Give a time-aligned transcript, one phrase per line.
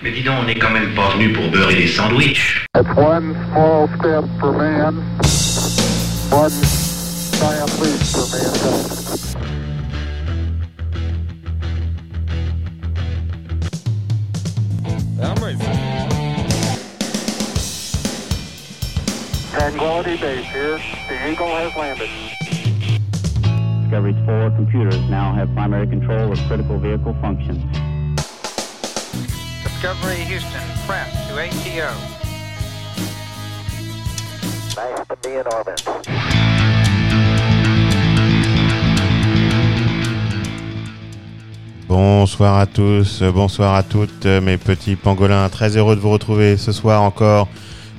[0.00, 2.64] Mais dis donc, on n'est quand même pas venu pour beurrer des sandwichs.
[2.76, 4.94] It's one small step for man,
[6.30, 6.52] one
[7.32, 8.98] giant leap for mankind.
[15.20, 15.34] I'm.
[19.50, 20.78] Tranquility Base here.
[21.08, 22.08] The Eagle has landed.
[23.82, 27.77] Discovery's four computers now have primary control of critical vehicle functions.
[29.80, 30.58] Discovery Houston,
[30.88, 31.86] press to ATO.
[34.74, 35.84] Nice to be in orbit.
[41.86, 45.48] Bonsoir à tous, bonsoir à toutes mes petits pangolins.
[45.48, 47.46] Très heureux de vous retrouver ce soir encore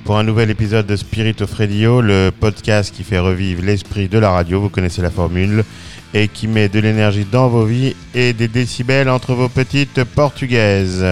[0.04, 4.18] pour un nouvel épisode de Spirit of Radio, le podcast qui fait revivre l'esprit de
[4.18, 4.60] la radio.
[4.60, 5.64] Vous connaissez la formule
[6.12, 11.02] et qui met de l'énergie dans vos vies et des décibels entre vos petites portugaises.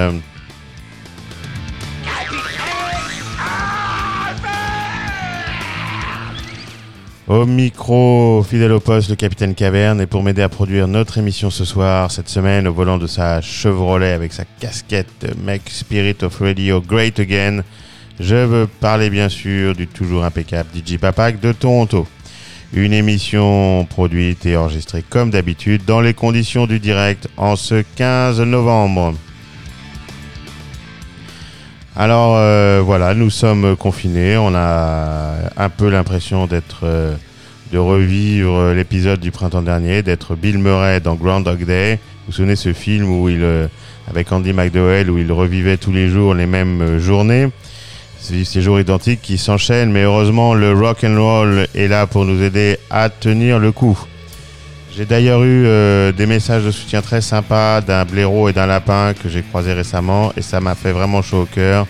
[7.28, 10.00] Au micro, fidèle au poste, le capitaine Caverne.
[10.00, 13.42] Et pour m'aider à produire notre émission ce soir, cette semaine, au volant de sa
[13.42, 17.64] Chevrolet avec sa casquette Make Spirit of Radio Great Again,
[18.18, 22.06] je veux parler bien sûr du toujours impeccable DJ Papak de Toronto.
[22.72, 28.40] Une émission produite et enregistrée comme d'habitude dans les conditions du direct en ce 15
[28.40, 29.12] novembre.
[32.00, 34.36] Alors euh, voilà, nous sommes confinés.
[34.36, 37.16] On a un peu l'impression d'être, euh,
[37.72, 41.94] de revivre l'épisode du printemps dernier, d'être Bill Murray dans Groundhog Day.
[41.94, 43.66] Vous vous souvenez ce film où il, euh,
[44.08, 47.48] avec Andy McDowell, où il revivait tous les jours les mêmes euh, journées?
[48.20, 52.42] Ces jours identiques qui s'enchaînent, mais heureusement le rock and roll est là pour nous
[52.42, 53.98] aider à tenir le coup.
[54.98, 59.14] J'ai d'ailleurs eu euh, des messages de soutien très sympas d'un blaireau et d'un lapin
[59.14, 61.86] que j'ai croisé récemment et ça m'a fait vraiment chaud au cœur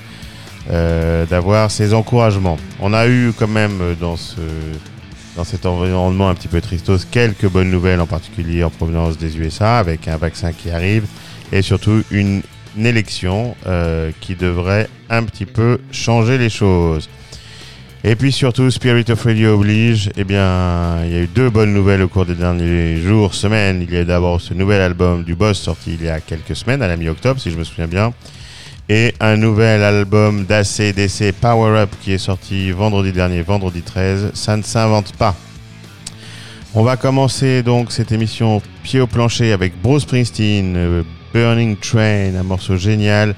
[0.70, 2.58] euh, d'avoir ces encouragements.
[2.80, 4.42] On a eu quand même euh, dans, ce,
[5.36, 9.38] dans cet environnement un petit peu tristos quelques bonnes nouvelles en particulier en provenance des
[9.38, 11.06] USA avec un vaccin qui arrive
[11.50, 12.42] et surtout une,
[12.78, 13.56] élection
[14.20, 17.08] qui devrait un petit peu changer les choses.
[18.04, 21.74] Et puis surtout, Spirit of Radio oblige, eh bien, il y a eu deux bonnes
[21.74, 23.82] nouvelles au cours des derniers jours, semaines.
[23.86, 26.80] Il y a d'abord ce nouvel album du Boss sorti il y a quelques semaines,
[26.80, 28.12] à la mi-octobre, si je me souviens bien.
[28.88, 34.30] Et un nouvel album d'ACDC Power Up qui est sorti vendredi dernier, vendredi 13.
[34.32, 35.34] Ça ne s'invente pas.
[36.74, 41.02] On va commencer donc cette émission pied au plancher avec Bruce Springsteen, euh,
[41.34, 43.34] Burning Train, un morceau génial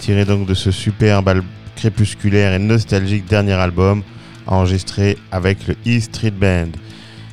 [0.00, 1.42] tiré donc de ce superbe al-
[1.82, 4.04] crépusculaire et nostalgique dernier album
[4.46, 6.70] enregistré avec le E Street Band.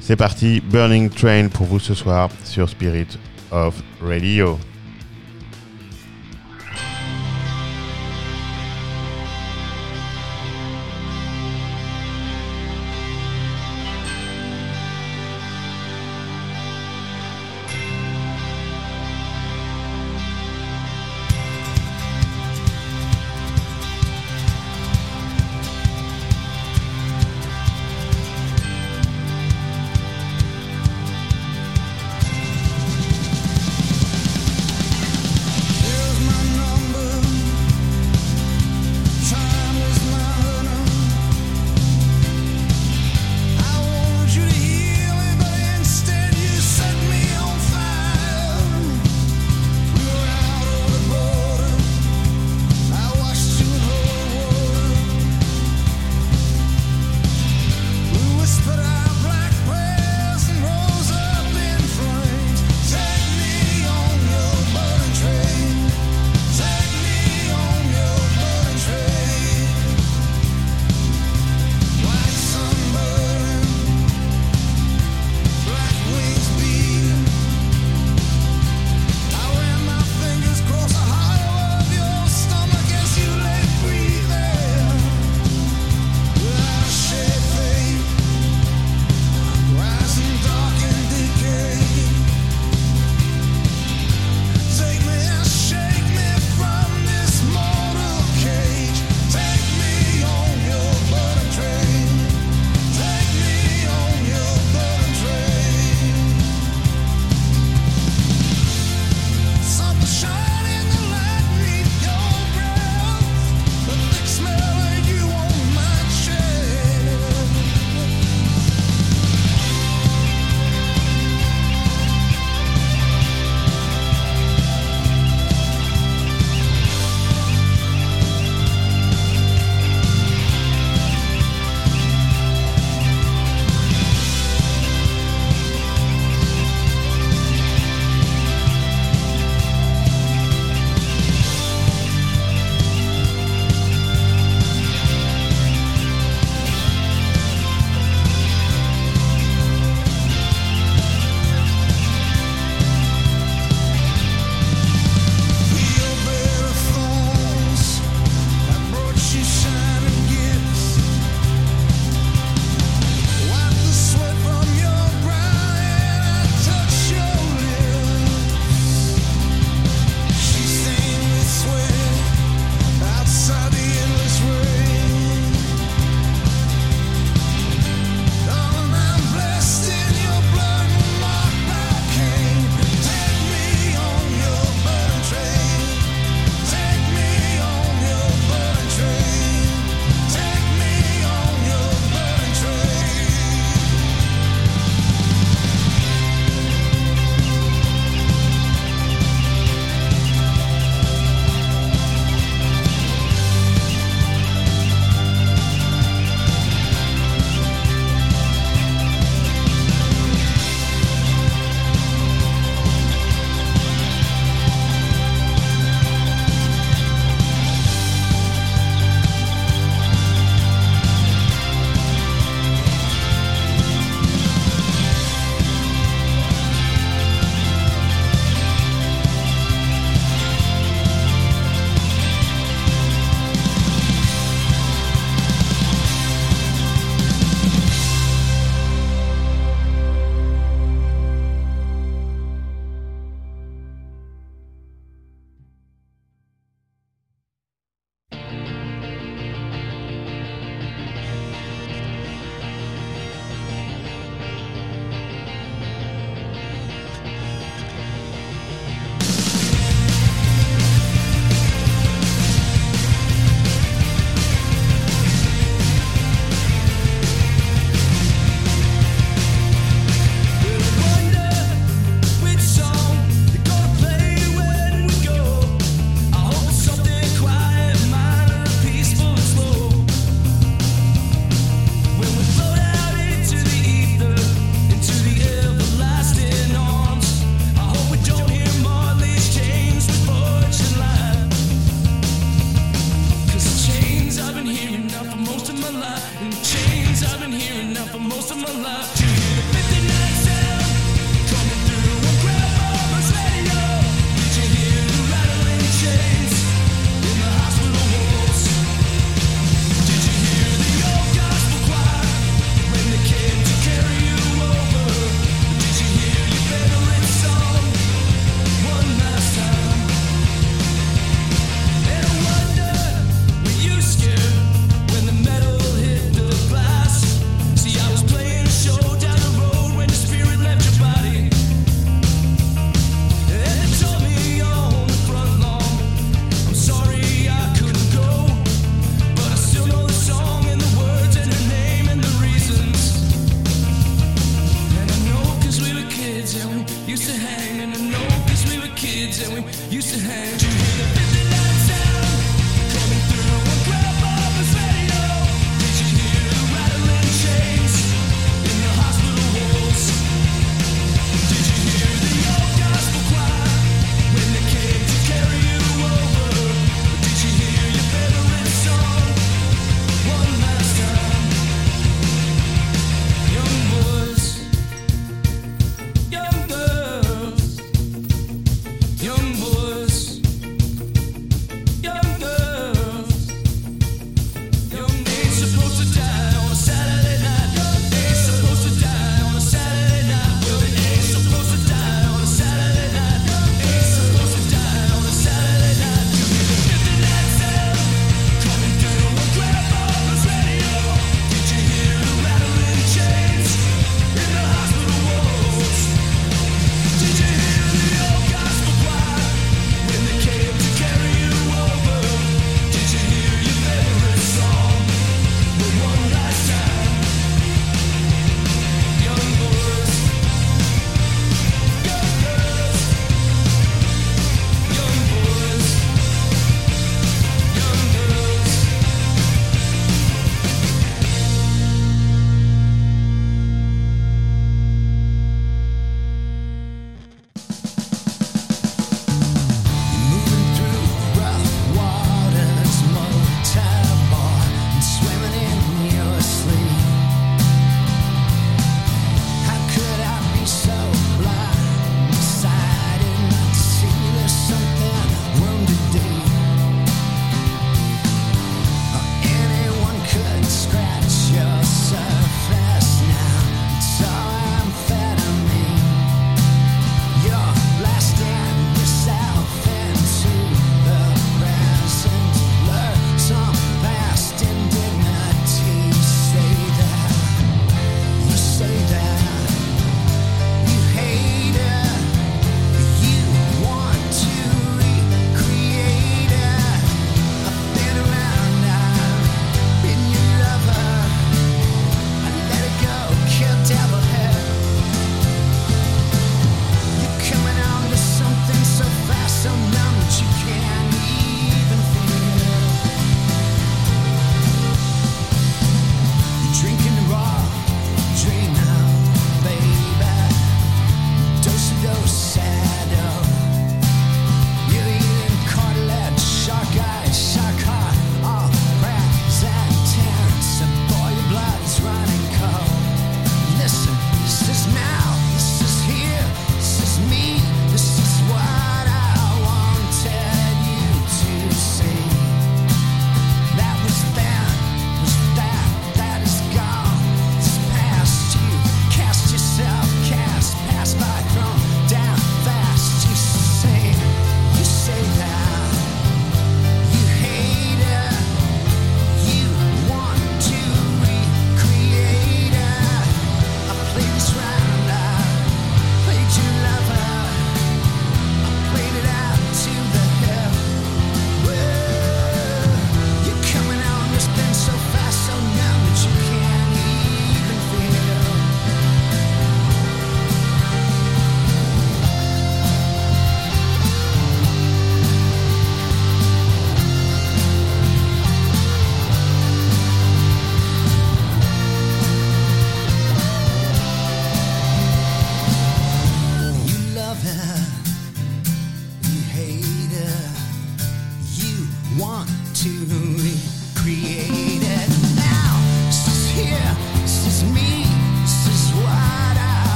[0.00, 3.06] C'est parti, Burning Train pour vous ce soir sur Spirit
[3.52, 4.58] of Radio.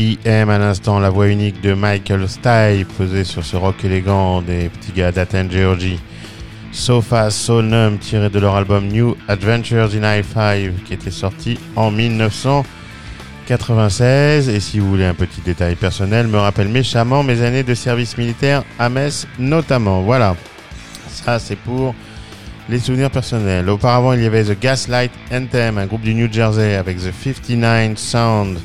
[0.00, 0.48] R.E.M.
[0.48, 4.92] à l'instant, la voix unique de Michael Stipe posée sur ce rock élégant des petits
[4.92, 6.00] gars d'Athens, Georgie.
[6.72, 11.58] So Fast, So Numb, tiré de leur album New Adventures in High-Five, qui était sorti
[11.76, 14.48] en 1996.
[14.48, 18.16] Et si vous voulez un petit détail personnel, me rappelle méchamment mes années de service
[18.16, 20.00] militaire à Metz notamment.
[20.00, 20.34] Voilà.
[21.08, 21.94] Ça, c'est pour
[22.70, 23.68] les souvenirs personnels.
[23.68, 27.98] Auparavant, il y avait The Gaslight Anthem, un groupe du New Jersey avec The 59
[27.98, 28.58] Sound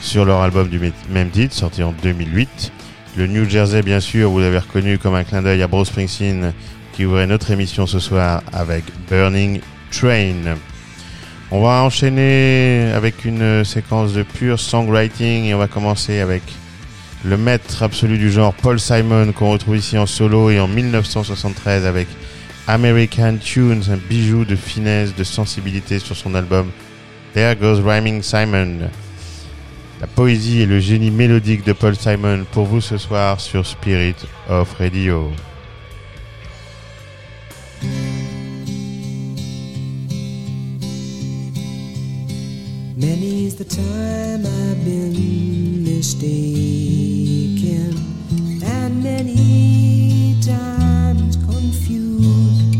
[0.00, 0.80] sur leur album du
[1.10, 2.72] même titre, sorti en 2008.
[3.16, 6.52] Le New Jersey, bien sûr, vous l'avez reconnu comme un clin d'œil à Bruce Springsteen,
[6.92, 10.56] qui ouvrait notre émission ce soir avec Burning Train.
[11.50, 16.42] On va enchaîner avec une séquence de pur songwriting et on va commencer avec
[17.24, 21.84] le maître absolu du genre Paul Simon qu'on retrouve ici en solo et en 1973
[21.84, 22.06] avec
[22.68, 26.70] American Tunes, un bijou de finesse, de sensibilité sur son album
[27.34, 28.88] There Goes Rhyming Simon.
[30.00, 34.14] La poésie et le génie mélodique de Paul Simon pour vous ce soir sur Spirit
[34.48, 35.30] of Radio.
[42.96, 46.34] Many's the time I've been mistaken,
[48.64, 52.76] and many times confused.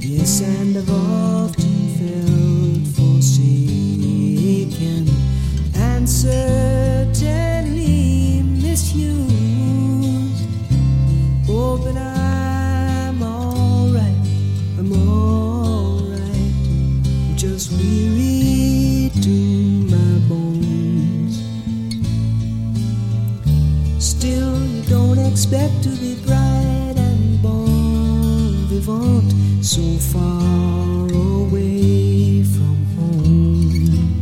[0.00, 1.31] Yes, and I've often
[6.22, 7.82] certainly
[8.62, 10.46] misused.
[11.48, 14.26] Oh, but I'm alright,
[14.78, 16.54] I'm alright
[17.34, 19.34] just weary to
[19.90, 21.42] my bones.
[23.98, 34.12] Still, you don't expect to be bright and bon vivant so far away from home.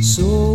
[0.00, 0.49] So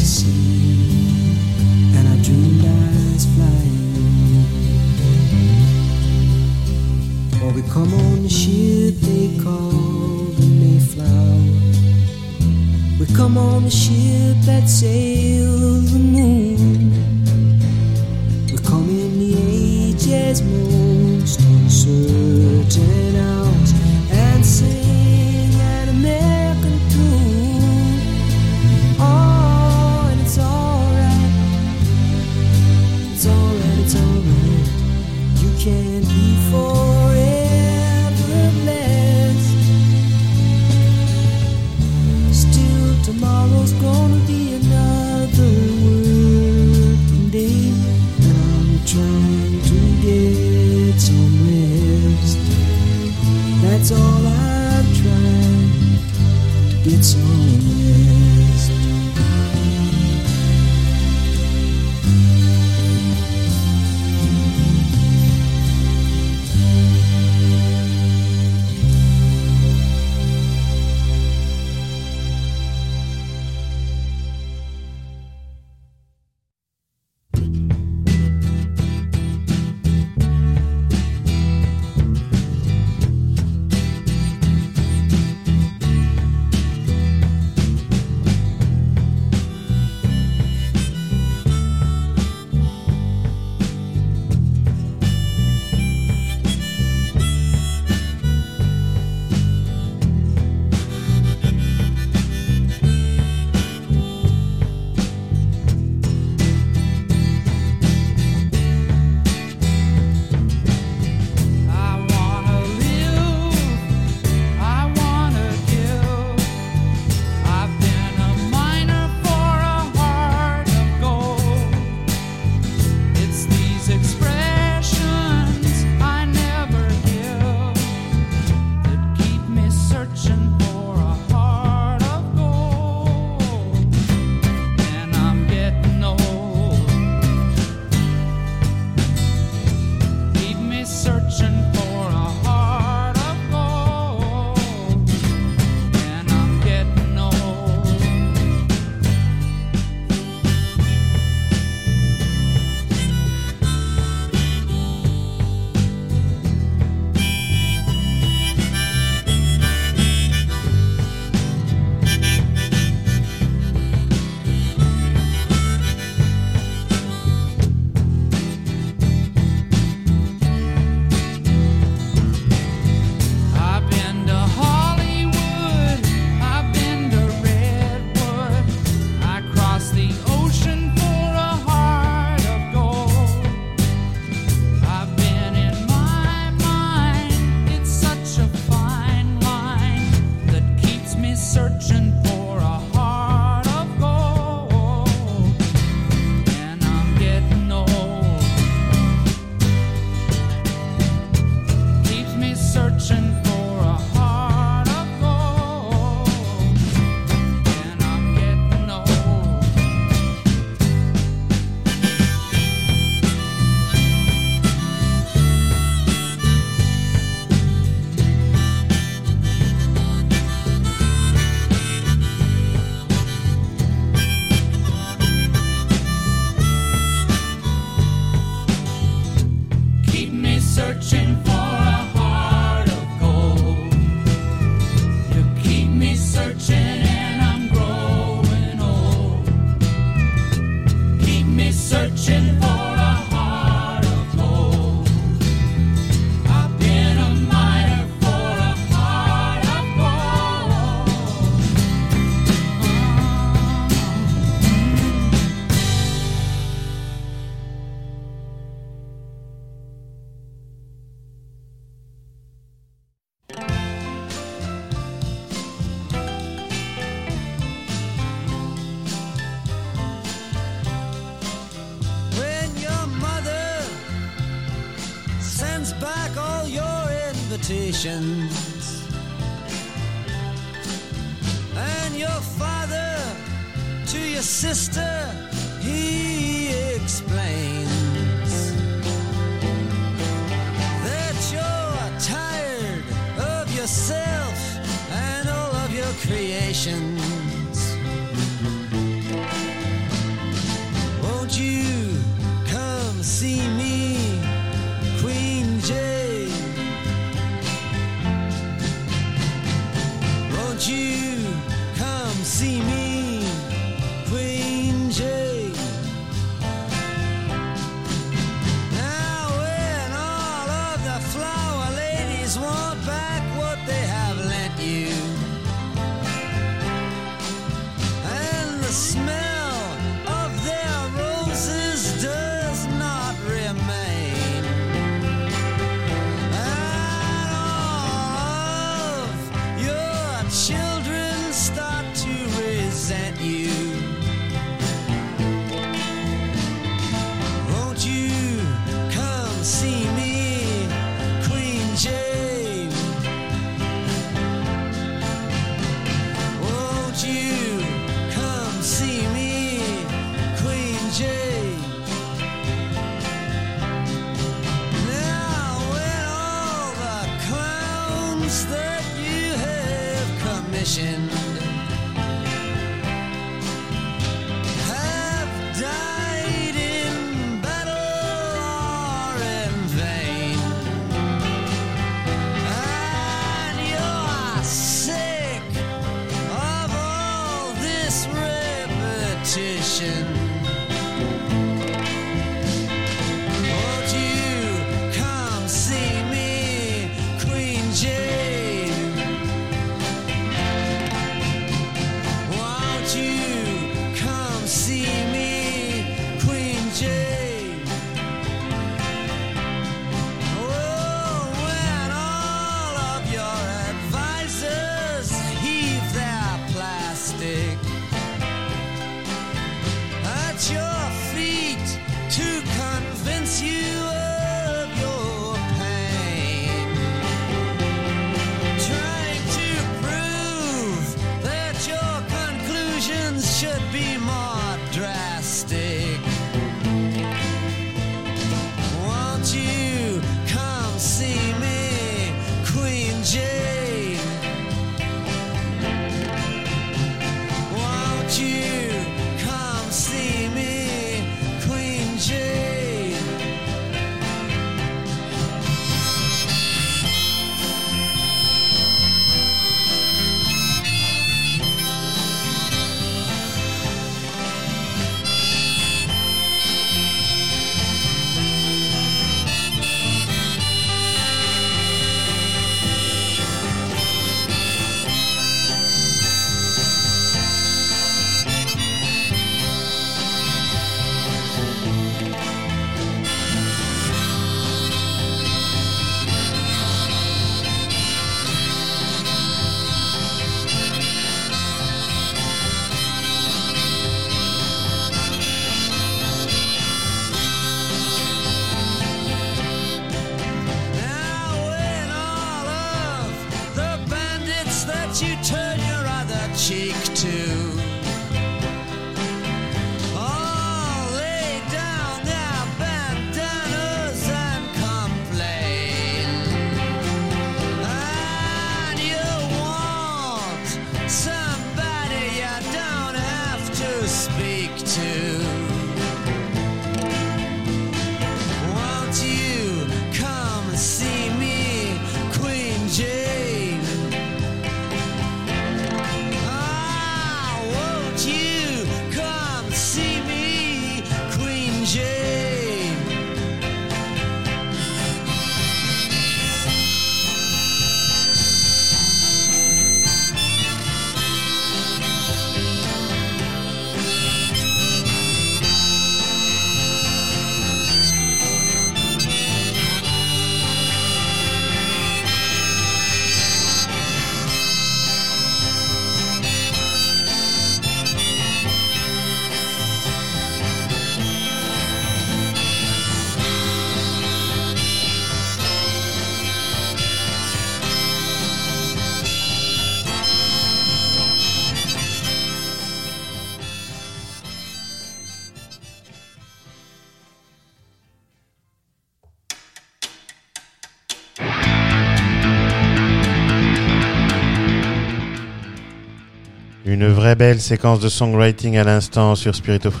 [597.36, 600.00] Belle séquence de songwriting à l'instant sur Spirit of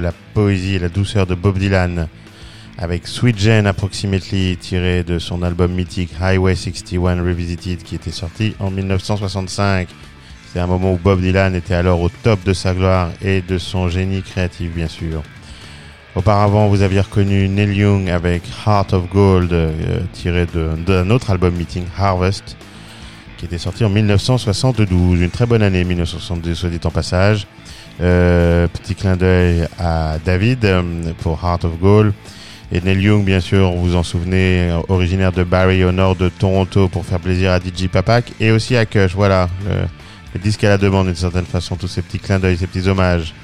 [0.00, 2.08] la poésie et la douceur de Bob Dylan,
[2.78, 8.54] avec Sweet Jane Approximately, tiré de son album mythique Highway 61 Revisited, qui était sorti
[8.58, 9.88] en 1965.
[10.50, 13.58] C'est un moment où Bob Dylan était alors au top de sa gloire et de
[13.58, 15.22] son génie créatif, bien sûr.
[16.14, 21.54] Auparavant, vous aviez reconnu Neil Young avec Heart of Gold, euh, tiré d'un autre album
[21.54, 22.56] meeting, Harvest,
[23.42, 25.20] qui était sorti en 1972.
[25.20, 27.48] Une très bonne année, 1972, soit dit en passage.
[28.00, 30.82] Euh, petit clin d'œil à David euh,
[31.22, 32.12] pour Heart of Gold.
[32.70, 36.14] Et Neil Young, bien sûr, vous vous en souvenez, euh, originaire de Barrie au nord
[36.14, 39.12] de Toronto pour faire plaisir à DJ Papak et aussi à Kush.
[39.16, 39.48] Voilà,
[40.34, 42.86] le, disque à la demande d'une certaine façon, tous ces petits clins d'œil, ces petits
[42.86, 43.34] hommages.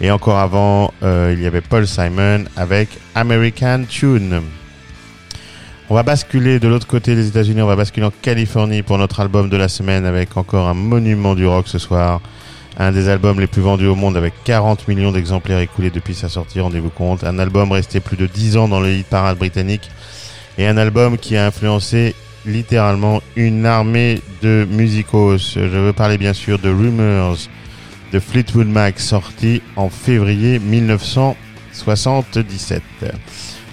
[0.00, 4.40] Et encore avant, il y avait Paul Simon avec American Tune.
[5.90, 9.20] On va basculer de l'autre côté des États-Unis, on va basculer en Californie pour notre
[9.20, 12.22] album de la semaine avec encore un monument du rock ce soir.
[12.78, 16.30] Un des albums les plus vendus au monde avec 40 millions d'exemplaires écoulés depuis sa
[16.30, 17.22] sortie, rendez-vous compte.
[17.22, 19.90] Un album resté plus de 10 ans dans le hit parade britannique
[20.56, 22.14] et un album qui a influencé
[22.46, 25.52] littéralement une armée de musicos.
[25.54, 27.36] Je veux parler bien sûr de Rumors
[28.10, 32.82] de Fleetwood Mac sorti en février 1977.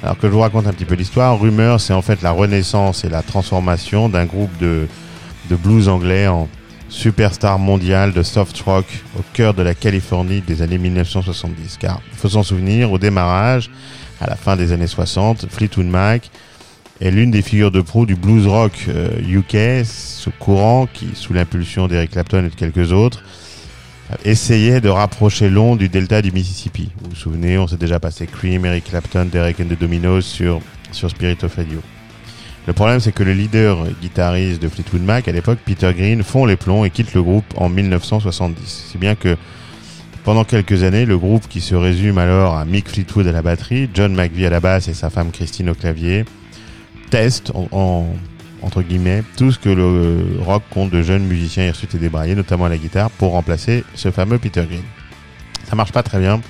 [0.03, 3.03] Alors que je vous raconte un petit peu l'histoire, Rumors c'est en fait la renaissance
[3.03, 4.87] et la transformation d'un groupe de,
[5.49, 6.47] blues anglais en
[6.89, 8.85] superstar mondial de soft rock
[9.19, 11.77] au cœur de la Californie des années 1970.
[11.79, 13.69] Car il faut s'en souvenir, au démarrage,
[14.19, 16.31] à la fin des années 60, Fleetwood Mac
[16.99, 21.33] est l'une des figures de proue du blues rock euh, UK, ce courant qui, sous
[21.33, 23.23] l'impulsion d'Eric Clapton et de quelques autres,
[24.25, 26.89] essayait de rapprocher Londres du delta du Mississippi.
[27.01, 30.61] Vous vous souvenez, on s'est déjà passé Cream, Eric Clapton, Derek and the Dominos sur,
[30.91, 31.79] sur Spirit of Radio.
[32.67, 36.45] Le problème, c'est que le leader guitariste de Fleetwood Mac, à l'époque, Peter Green, fond
[36.45, 38.85] les plombs et quitte le groupe en 1970.
[38.91, 39.35] Si bien que
[40.23, 43.89] pendant quelques années, le groupe qui se résume alors à Mick Fleetwood à la batterie,
[43.93, 46.23] John McVie à la basse et sa femme Christine au clavier,
[47.09, 48.05] teste en-
[48.61, 52.65] entre guillemets tout ce que le rock compte de jeunes musiciens hirsutes et débraillés, notamment
[52.65, 54.83] à la guitare, pour remplacer ce fameux Peter Green.
[55.67, 56.41] Ça marche pas très bien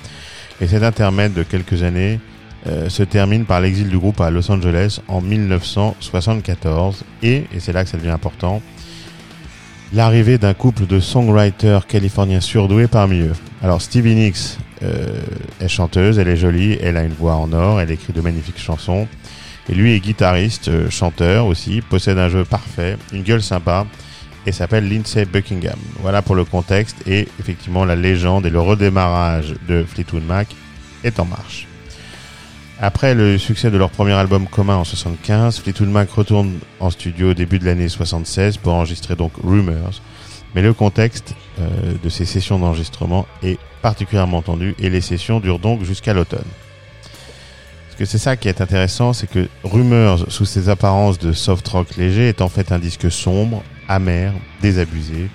[0.60, 2.20] et cet intermède de quelques années
[2.68, 7.82] euh, se termine par l'exil du groupe à Los Angeles en 1974 et, c'est là
[7.82, 8.62] que ça devient important,
[9.92, 13.32] l'arrivée d'un couple de songwriters californiens surdoués parmi eux.
[13.62, 15.20] Alors Stevie Nicks euh,
[15.60, 18.60] est chanteuse, elle est jolie, elle a une voix en or, elle écrit de magnifiques
[18.60, 19.08] chansons.
[19.68, 23.86] Et lui est guitariste, euh, chanteur aussi, possède un jeu parfait, une gueule sympa
[24.46, 25.78] et s'appelle Lindsay Buckingham.
[26.00, 30.48] Voilà pour le contexte et effectivement la légende et le redémarrage de Fleetwood Mac
[31.04, 31.68] est en marche.
[32.80, 37.30] Après le succès de leur premier album commun en 75, Fleetwood Mac retourne en studio
[37.30, 40.02] au début de l'année 76 pour enregistrer donc Rumors.
[40.56, 45.60] Mais le contexte euh, de ces sessions d'enregistrement est particulièrement tendu et les sessions durent
[45.60, 46.40] donc jusqu'à l'automne.
[48.04, 52.28] C'est ça qui est intéressant, c'est que Rumors, sous ses apparences de soft rock léger,
[52.28, 55.28] est en fait un disque sombre, amer, désabusé.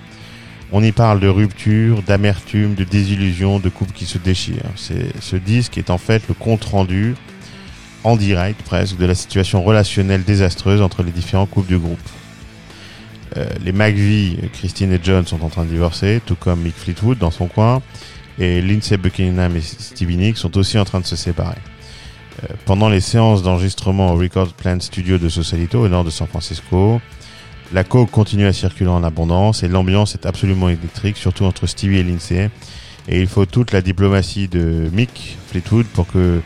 [0.70, 4.70] On y parle de rupture, d'amertume, de désillusion, de couples qui se déchirent.
[4.76, 7.14] C'est, ce disque est en fait le compte rendu,
[8.04, 11.98] en direct presque, de la situation relationnelle désastreuse entre les différents couples du groupe.
[13.38, 17.16] Euh, les McVie, Christine et John sont en train de divorcer, tout comme Mick Fleetwood
[17.16, 17.80] dans son coin,
[18.38, 21.56] et Lindsay Buckingham et Stevie Nicks sont aussi en train de se séparer.
[22.64, 27.00] Pendant les séances d'enregistrement au Record Plant Studio de Sausalito, au nord de San Francisco,
[27.72, 31.98] la coke continue à circuler en abondance et l'ambiance est absolument électrique, surtout entre Stevie
[31.98, 32.50] et Lindsay.
[33.08, 36.40] Et il faut toute la diplomatie de Mick Fleetwood pour que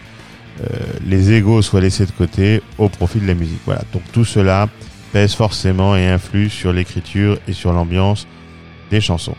[0.60, 0.66] euh,
[1.04, 3.60] les égaux soient laissés de côté au profit de la musique.
[3.66, 3.82] Voilà.
[3.92, 4.68] Donc tout cela
[5.12, 8.26] pèse forcément et influe sur l'écriture et sur l'ambiance
[8.90, 9.36] des chansons.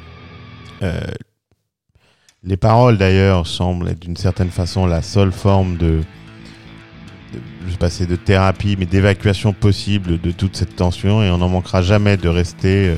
[0.81, 0.99] Euh,
[2.43, 6.01] les paroles d'ailleurs semblent être d'une certaine façon la seule forme de
[7.65, 11.37] je sais pas, c'est de thérapie, mais d'évacuation possible de toute cette tension et on
[11.37, 12.95] n'en manquera jamais de rester euh,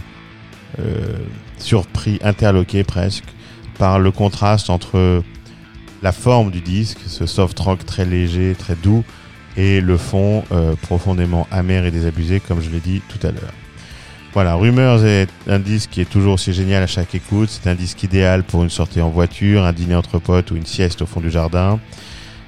[0.79, 1.17] euh,
[1.57, 3.25] surpris, interloqué presque
[3.77, 5.23] par le contraste entre
[6.01, 9.03] la forme du disque, ce soft rock très léger, très doux,
[9.57, 13.53] et le fond euh, profondément amer et désabusé, comme je l'ai dit tout à l'heure.
[14.33, 17.49] Voilà, Rumors est un disque qui est toujours aussi génial à chaque écoute.
[17.49, 20.65] C'est un disque idéal pour une sortie en voiture, un dîner entre potes ou une
[20.65, 21.79] sieste au fond du jardin.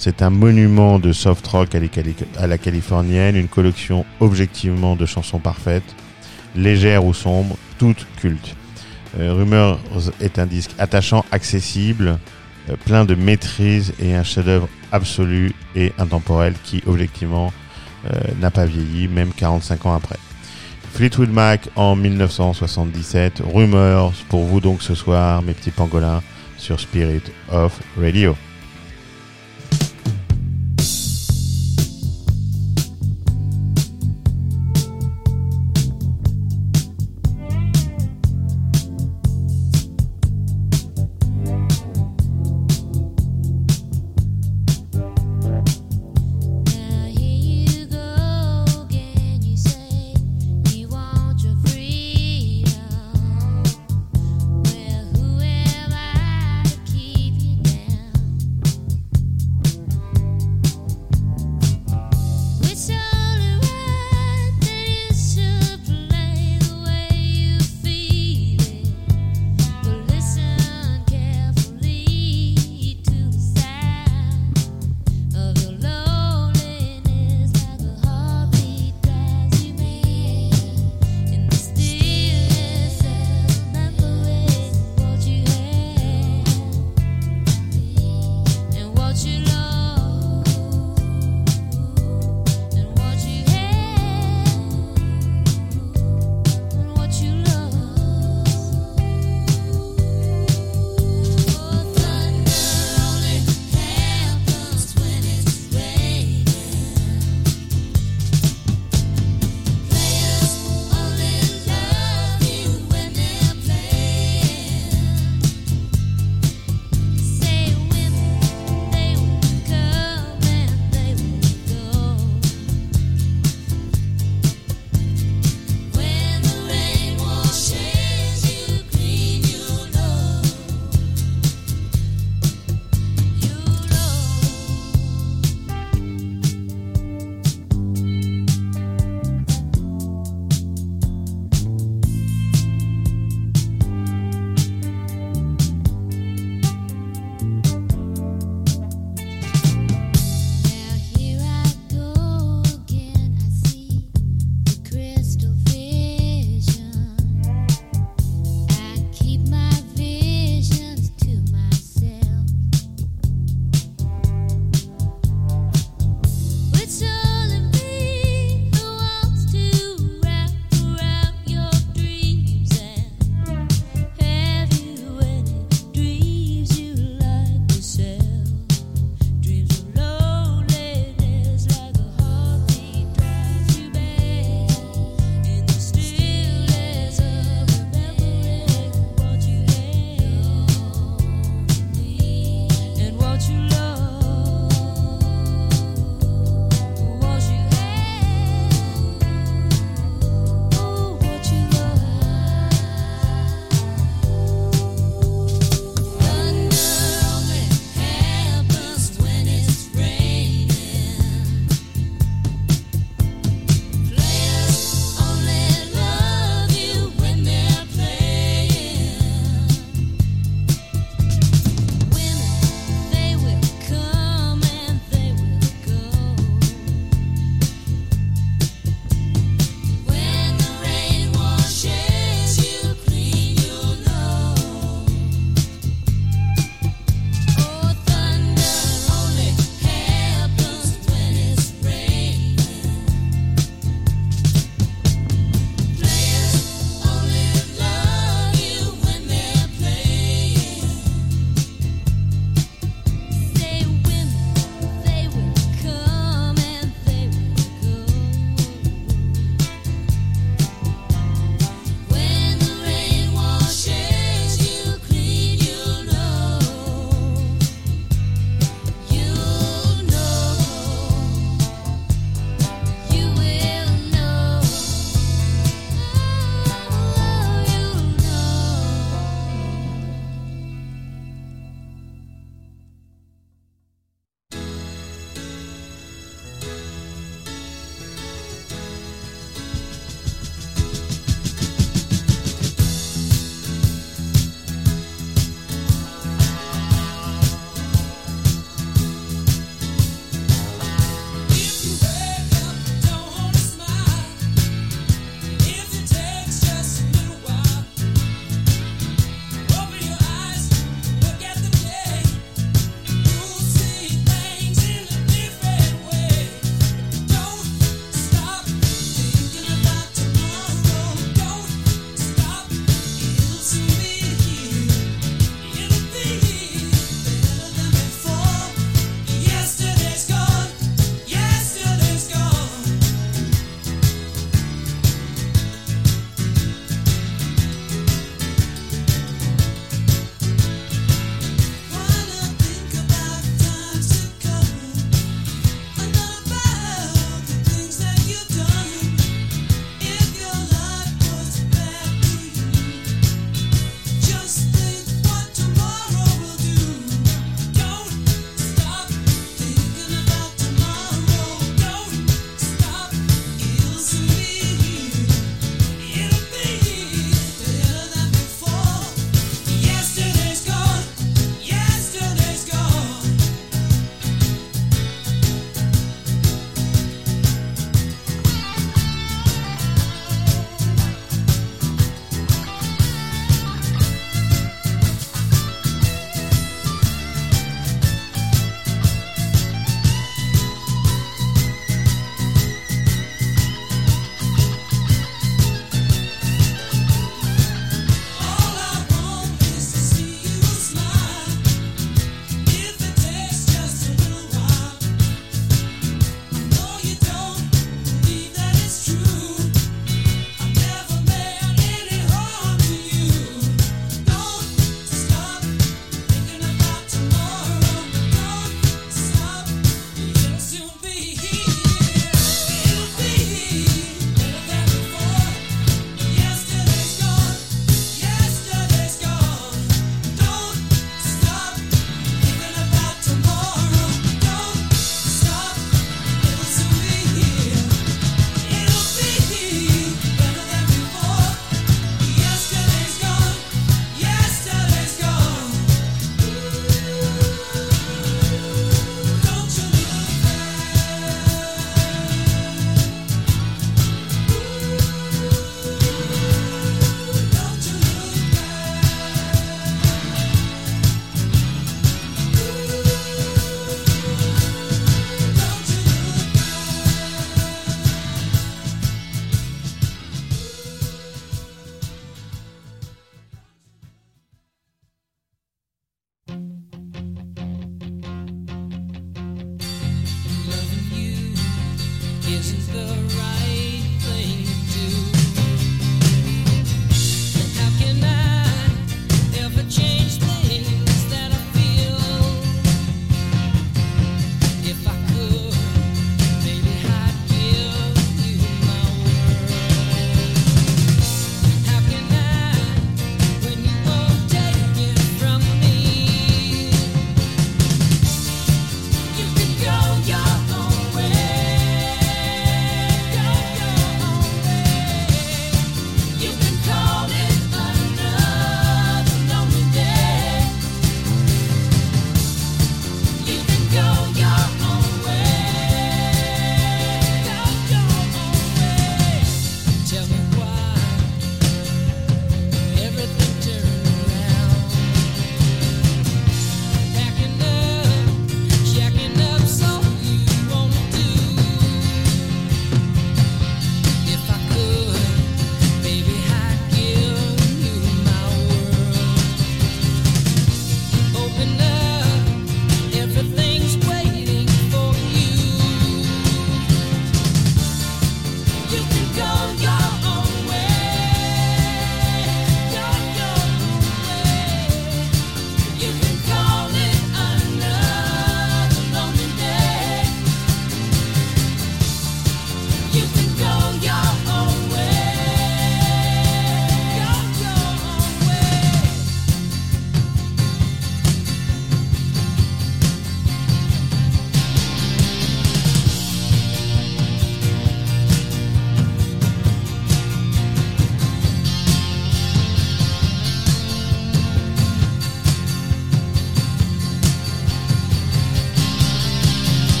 [0.00, 5.94] C'est un monument de soft rock à, la californienne, une collection objectivement de chansons parfaites,
[6.56, 8.56] légères ou sombres, toutes cultes.
[9.18, 9.78] Euh, Rumors
[10.22, 12.18] est un disque attachant, accessible,
[12.70, 17.52] euh, plein de maîtrise et un chef-d'œuvre absolu et intemporel qui objectivement
[18.06, 20.16] euh, n'a pas vieilli, même 45 ans après.
[20.94, 23.42] Fleetwood Mac en 1977.
[23.52, 26.22] Rumors pour vous donc ce soir, mes petits pangolins,
[26.56, 28.34] sur Spirit of Radio.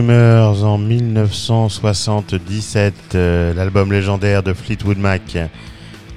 [0.00, 5.36] Rumeurs en 1977, euh, l'album légendaire de Fleetwood Mac.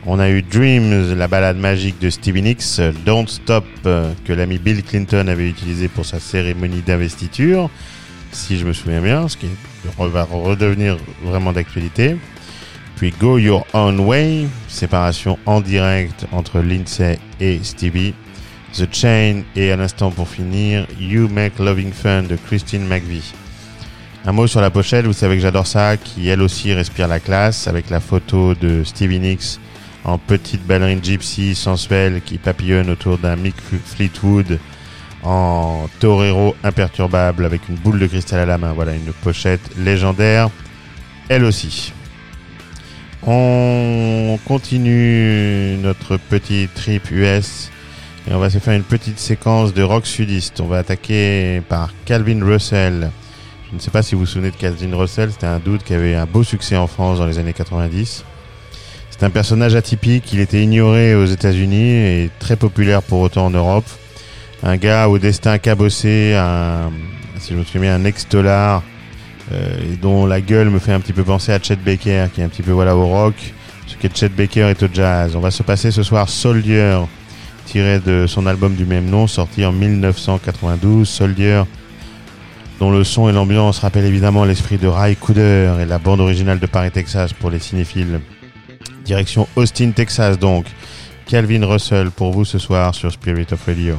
[0.05, 4.57] On a eu Dreams, la balade magique de Stevie Nicks, Don't Stop, euh, que l'ami
[4.57, 7.69] Bill Clinton avait utilisé pour sa cérémonie d'investiture,
[8.31, 9.47] si je me souviens bien, ce qui
[9.97, 12.15] va redevenir vraiment d'actualité.
[12.95, 18.13] Puis Go Your Own Way, séparation en direct entre Lindsay et Stevie.
[18.71, 23.33] The Chain et à l'instant pour finir, You Make Loving Fun de Christine McVie.
[24.25, 27.19] Un mot sur la pochette, vous savez que j'adore ça, qui elle aussi respire la
[27.19, 29.59] classe, avec la photo de Stevie Nicks
[30.05, 33.55] en petite ballerine gypsy sensuelle qui papillonne autour d'un Mick
[33.85, 34.59] Fleetwood
[35.23, 38.71] en torero imperturbable avec une boule de cristal à la main.
[38.71, 40.49] Voilà une pochette légendaire,
[41.27, 41.91] elle aussi.
[43.25, 47.71] On continue notre petit trip US
[48.29, 50.61] et on va se faire une petite séquence de rock sudiste.
[50.61, 53.11] On va attaquer par Calvin Russell.
[53.73, 55.95] Je ne sais pas si vous vous souvenez de Calvin Russell, c'était un dude qui
[55.95, 58.23] avait un beau succès en France dans les années 90.
[59.09, 63.49] C'est un personnage atypique, il était ignoré aux États-Unis et très populaire pour autant en
[63.49, 63.85] Europe.
[64.61, 66.39] Un gars au destin cabossé,
[67.39, 68.83] si je me souviens bien, un ex-dollar,
[69.51, 72.43] euh, dont la gueule me fait un petit peu penser à Chet Baker, qui est
[72.43, 73.33] un petit peu voilà au rock,
[73.87, 75.35] ce que Chet Baker est au jazz.
[75.35, 76.99] On va se passer ce soir Soldier,
[77.65, 81.09] tiré de son album du même nom, sorti en 1992.
[81.09, 81.63] Soldier,
[82.79, 86.59] dont le son et l'ambiance rappellent évidemment l'esprit de Ray Cooder et la bande originale
[86.59, 88.19] de Paris, Texas pour les cinéphiles.
[89.05, 90.65] Direction Austin, Texas donc.
[91.25, 93.97] Calvin Russell pour vous ce soir sur Spirit of Radio.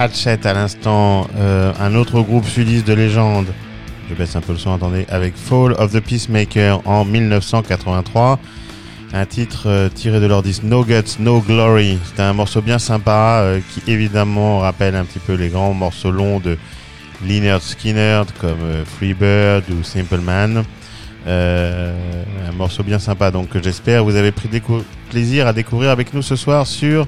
[0.00, 3.48] Hatchet à l'instant, euh, un autre groupe sudiste de légende.
[4.08, 8.38] Je baisse un peu le son, attendez, avec Fall of the Peacemaker en 1983.
[9.12, 11.98] Un titre euh, tiré de leur disque No Guts, No Glory.
[12.04, 16.12] C'était un morceau bien sympa euh, qui évidemment rappelle un petit peu les grands morceaux
[16.12, 16.56] longs de
[17.26, 20.62] Leonard Skinner comme Freebird ou Simple Man.
[21.26, 24.48] Un morceau bien sympa donc j'espère vous avez pris
[25.10, 27.06] plaisir à découvrir avec nous ce soir sur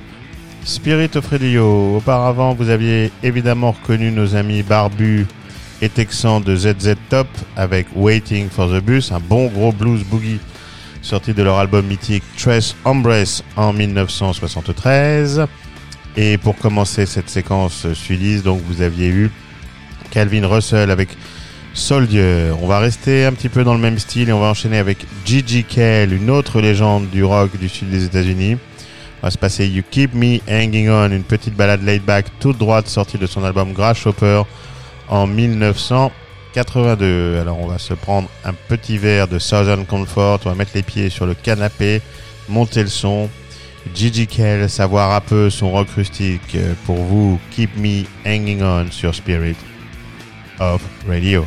[0.65, 1.97] Spirit of Radio.
[1.97, 5.27] Auparavant, vous aviez évidemment reconnu nos amis barbus
[5.83, 7.27] et texans de ZZ Top
[7.57, 10.39] avec Waiting for the Bus, un bon gros blues boogie
[11.03, 15.47] sorti de leur album mythique Tres Hombres en 1973.
[16.17, 19.31] Et pour commencer cette séquence sudiste, donc vous aviez eu
[20.11, 21.17] Calvin Russell avec
[21.73, 22.51] Soldier.
[22.61, 25.07] On va rester un petit peu dans le même style et on va enchaîner avec
[25.25, 28.59] Gigi Kell, une autre légende du rock du sud des États-Unis.
[29.23, 32.57] On va se passer You Keep Me Hanging On, une petite balade laid back toute
[32.57, 34.45] droite sortie de son album Grasshopper
[35.09, 37.39] en 1982.
[37.39, 40.83] Alors on va se prendre un petit verre de Southern Comfort, on va mettre les
[40.83, 42.01] pieds sur le canapé,
[42.49, 43.29] monter le son.
[43.95, 46.57] Gigi Kell, savoir un peu son rock rustique
[46.87, 47.39] pour vous.
[47.51, 49.57] Keep Me Hanging On sur Spirit
[50.61, 51.45] of Radio.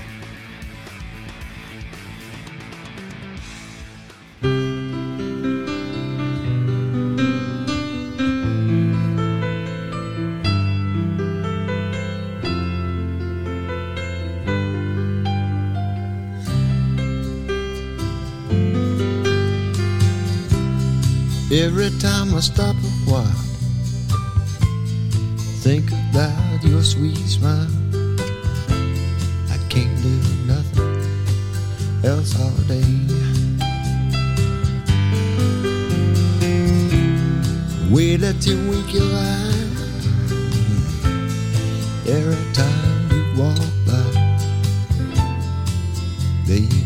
[22.44, 23.24] Stop a while,
[25.64, 27.70] think about your sweet smile.
[29.49, 30.10] I can't do
[30.45, 31.06] nothing
[32.03, 32.84] else all day.
[37.90, 39.64] Wait that you wink your eye
[42.10, 44.03] every time you walk by.
[46.45, 46.84] Baby,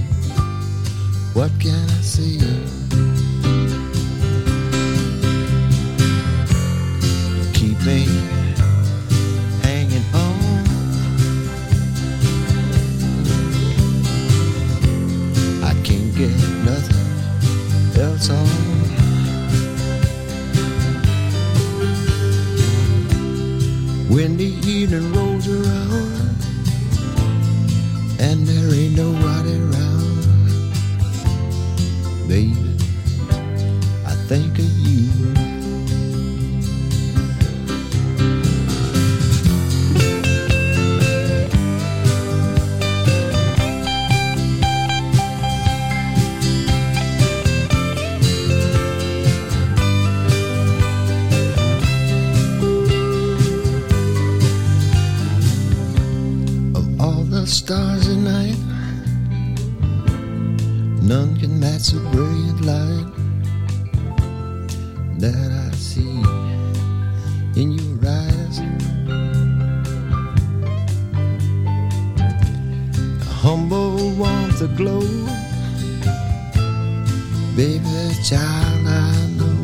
[1.34, 2.67] what can I say?
[57.48, 58.58] The stars at night.
[61.02, 63.08] None can match the brilliant light
[65.20, 66.22] that I see
[67.62, 68.60] in your eyes.
[73.22, 75.08] A humble warmth aglow,
[77.56, 79.60] baby, child, I know.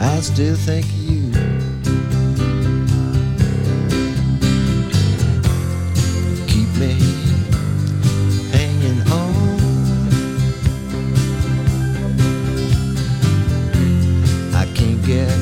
[0.00, 0.86] I still think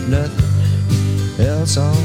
[0.09, 1.97] nothing else on.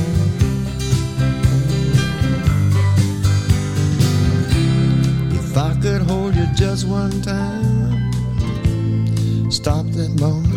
[5.32, 8.12] If I could hold you just one time,
[9.52, 10.51] stop that moment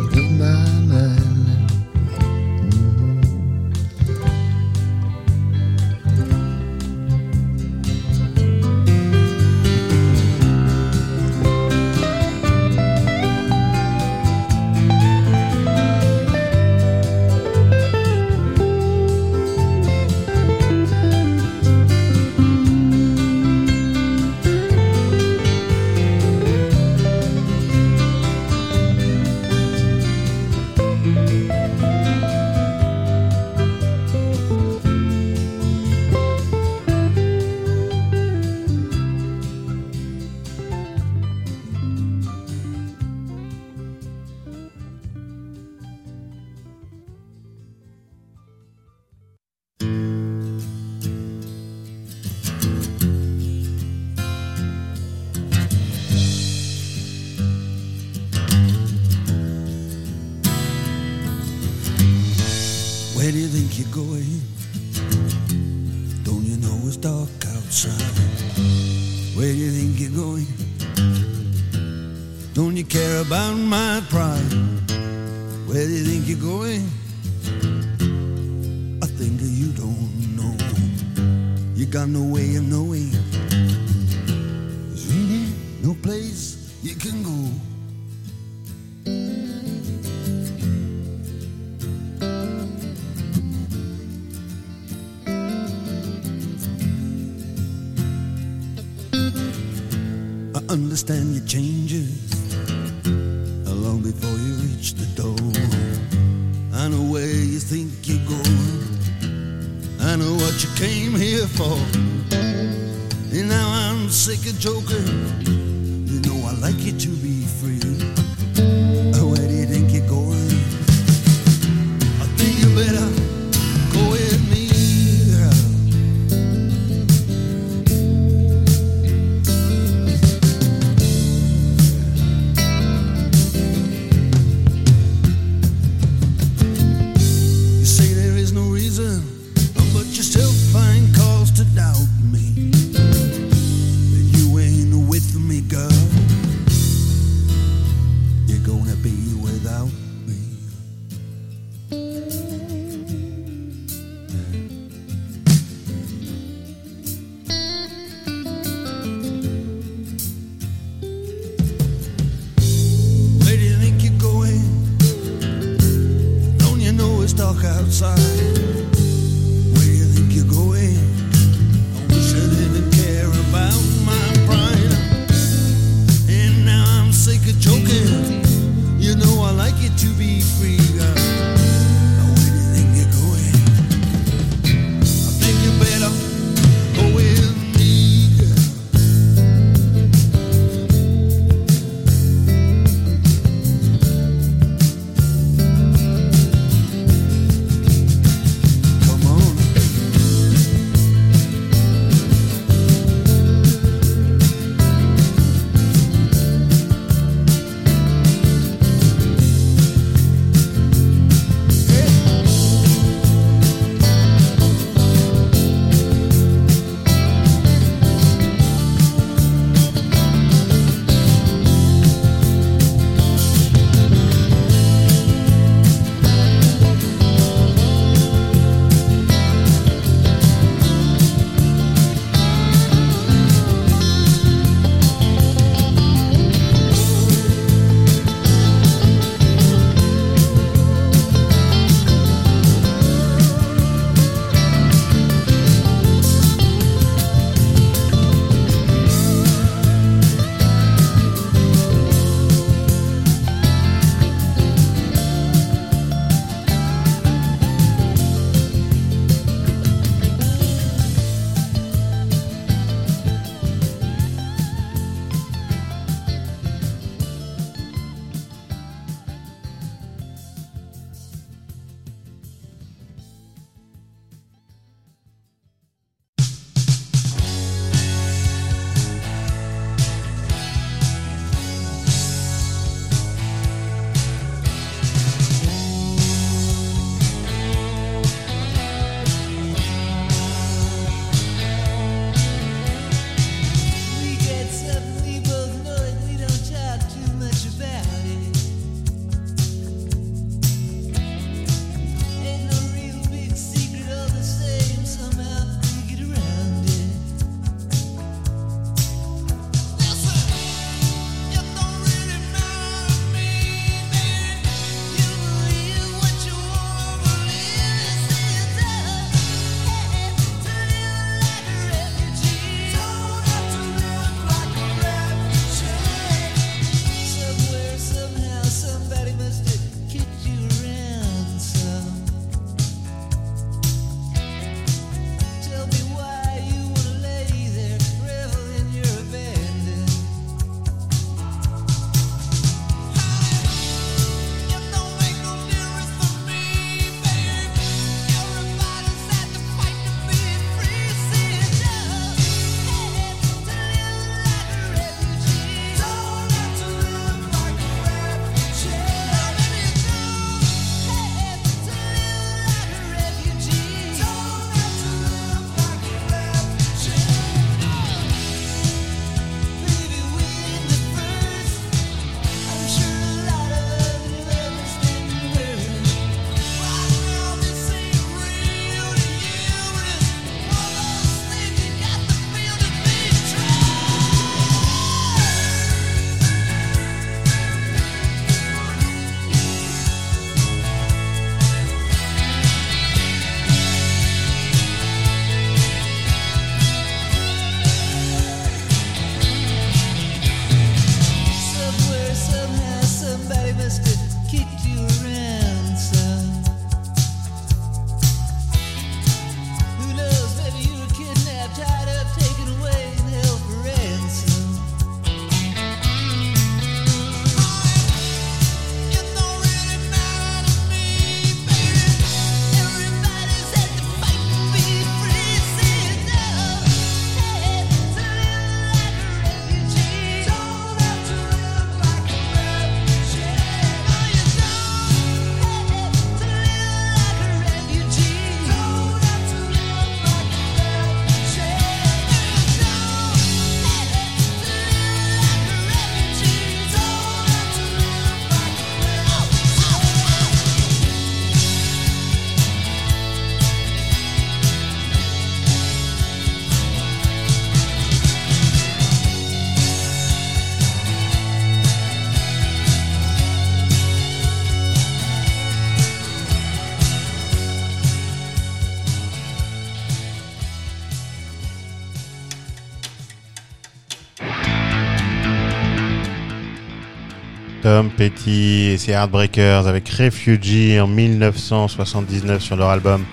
[477.95, 483.25] Tom Petty et ses Heartbreakers avec Refugee en 1979 sur leur album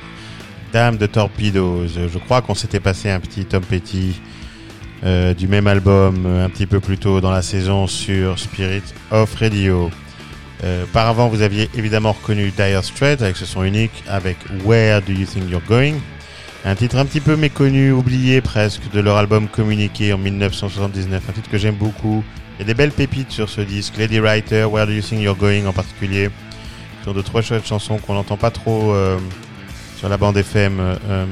[0.72, 1.88] Dame de Torpedoes.
[1.88, 4.22] Je crois qu'on s'était passé un petit Tom Petty
[5.04, 8.84] euh, du même album euh, un petit peu plus tôt dans la saison sur Spirit
[9.10, 9.90] of Radio.
[10.64, 15.12] Euh, auparavant, vous aviez évidemment reconnu Dire Straits avec ce son unique avec Where Do
[15.12, 15.96] You Think You're Going?
[16.64, 21.24] Un titre un petit peu méconnu, oublié presque, de leur album Communiqué en 1979.
[21.28, 22.24] Un titre que j'aime beaucoup.
[22.56, 23.98] Il y a des belles pépites sur ce disque.
[23.98, 26.30] Lady Writer, Where Do You Think You're Going en particulier.
[27.04, 29.18] Sont de trois chouettes chansons qu'on n'entend pas trop euh,
[29.98, 31.26] sur la bande FM euh,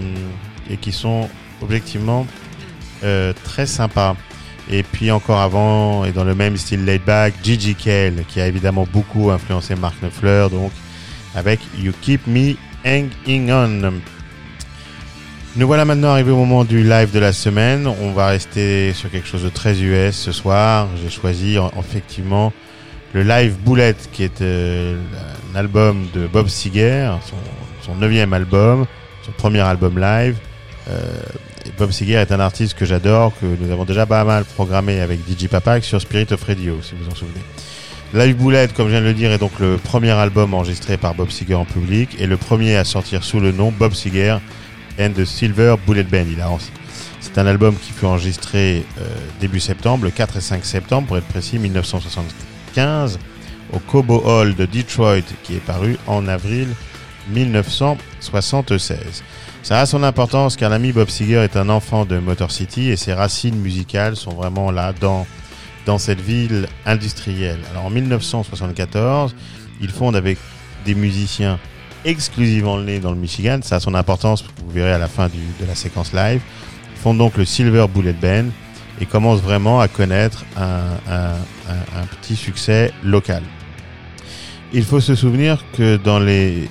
[0.68, 1.30] et qui sont
[1.62, 2.26] objectivement
[3.04, 4.16] euh, très sympas.
[4.72, 8.48] Et puis encore avant, et dans le même style laid back, Gigi Cale, qui a
[8.48, 10.72] évidemment beaucoup influencé Mark Knopfler, donc
[11.36, 13.94] avec You Keep Me Hanging On.
[15.56, 17.88] Nous voilà maintenant arrivés au moment du live de la semaine.
[17.88, 20.88] On va rester sur quelque chose de très US ce soir.
[21.02, 22.54] J'ai choisi en- effectivement
[23.14, 24.96] le live Bullet, qui est euh,
[25.54, 27.12] un album de Bob Seger,
[27.84, 28.86] son, neuvième album,
[29.26, 30.36] son premier album live.
[30.90, 31.02] Euh,
[31.80, 35.20] Bob Seger est un artiste que j'adore, que nous avons déjà pas mal programmé avec
[35.28, 37.42] DJ Papak sur Spirit of Radio, si vous en souvenez.
[38.14, 41.16] Live Bullet, comme je viens de le dire, est donc le premier album enregistré par
[41.16, 44.38] Bob Seger en public et le premier à sortir sous le nom Bob Seger
[45.00, 46.26] and the Silver Bullet Band.
[46.32, 46.50] Il a
[47.22, 49.04] c'est un album qui fut enregistré euh,
[49.42, 53.20] début septembre, le 4 et 5 septembre pour être précis, 1975,
[53.74, 56.68] au Cobo Hall de Detroit, qui est paru en avril
[57.30, 59.24] 1976.
[59.62, 62.96] Ça a son importance car l'ami Bob Seger est un enfant de Motor City et
[62.96, 65.28] ses racines musicales sont vraiment là dans,
[65.86, 67.60] dans cette ville industrielle.
[67.72, 69.36] Alors en 1974,
[69.82, 70.38] il fonde avec
[70.86, 71.60] des musiciens
[72.06, 73.60] exclusivement nés dans le Michigan.
[73.62, 76.42] Ça a son importance, vous verrez à la fin de la séquence live.
[76.96, 78.46] Ils fondent donc le Silver Bullet Band
[79.00, 81.36] et commencent vraiment à connaître un,
[82.22, 83.44] petit succès local.
[84.74, 86.70] Il faut se souvenir que dans les,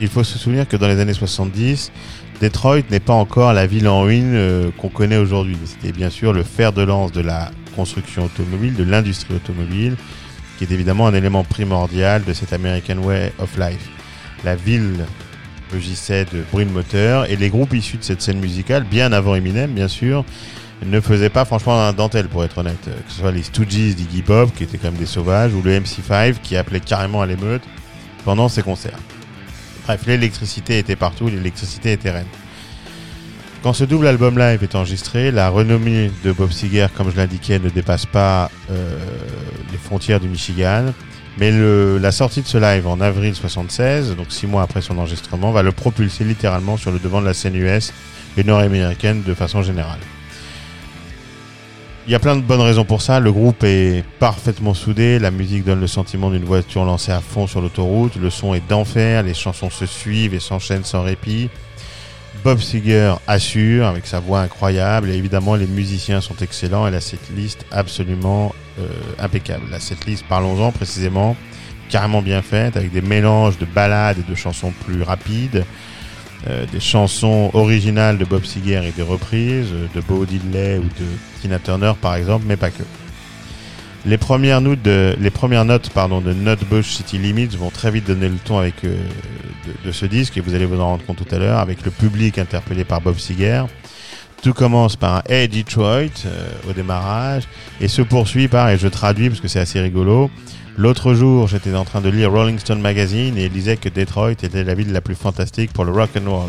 [0.00, 1.92] il faut se souvenir que dans les années 70,
[2.40, 5.58] Detroit n'est pas encore la ville en ruine euh, qu'on connaît aujourd'hui.
[5.66, 9.96] C'était bien sûr le fer de lance de la construction automobile, de l'industrie automobile,
[10.56, 13.99] qui est évidemment un élément primordial de cet American Way of Life.
[14.44, 15.04] La ville
[15.72, 19.34] rugissait de bruit de moteur et les groupes issus de cette scène musicale, bien avant
[19.34, 20.24] Eminem bien sûr,
[20.84, 22.88] ne faisaient pas franchement un dentelle pour être honnête.
[22.88, 25.62] Euh, Que ce soit les Stooges d'Iggy Pop qui étaient quand même des sauvages ou
[25.62, 27.62] le MC5 qui appelait carrément à l'émeute
[28.24, 28.98] pendant ses concerts.
[29.84, 32.26] Bref, l'électricité était partout, l'électricité était reine.
[33.62, 37.58] Quand ce double album live est enregistré, la renommée de Bob Seger, comme je l'indiquais,
[37.58, 38.98] ne dépasse pas euh,
[39.70, 40.94] les frontières du Michigan.
[41.40, 41.50] Mais
[41.98, 45.62] la sortie de ce live en avril 76, donc six mois après son enregistrement, va
[45.62, 47.94] le propulser littéralement sur le devant de la scène US
[48.36, 50.00] et nord-américaine de façon générale.
[52.06, 53.20] Il y a plein de bonnes raisons pour ça.
[53.20, 55.18] Le groupe est parfaitement soudé.
[55.18, 58.16] La musique donne le sentiment d'une voiture lancée à fond sur l'autoroute.
[58.16, 59.22] Le son est d'enfer.
[59.22, 61.48] Les chansons se suivent et s'enchaînent sans répit.
[62.42, 65.10] Bob Seger assure avec sa voix incroyable.
[65.10, 68.88] Et évidemment, les musiciens sont excellents et la setlist absolument euh,
[69.18, 69.64] impeccable.
[69.70, 71.36] La setlist, parlons-en précisément,
[71.90, 75.64] carrément bien faite avec des mélanges de ballades et de chansons plus rapides.
[76.48, 80.84] Euh, des chansons originales de Bob Seger et des reprises euh, de Bo Diddley ou
[80.84, 81.06] de
[81.42, 82.82] Tina Turner par exemple, mais pas que.
[84.06, 88.28] Les premières notes de, les premières notes pardon, de City Limits vont très vite donner
[88.28, 88.96] le ton avec, euh,
[89.84, 91.90] de, ce disque et vous allez vous en rendre compte tout à l'heure avec le
[91.90, 93.64] public interpellé par Bob Seger.
[94.42, 97.42] Tout commence par un Hey Detroit euh, au démarrage
[97.80, 100.30] et se poursuit par, et je traduis parce que c'est assez rigolo,
[100.80, 104.32] L'autre jour, j'étais en train de lire Rolling Stone Magazine et il disait que Detroit
[104.32, 106.48] était la ville la plus fantastique pour le rock and roll.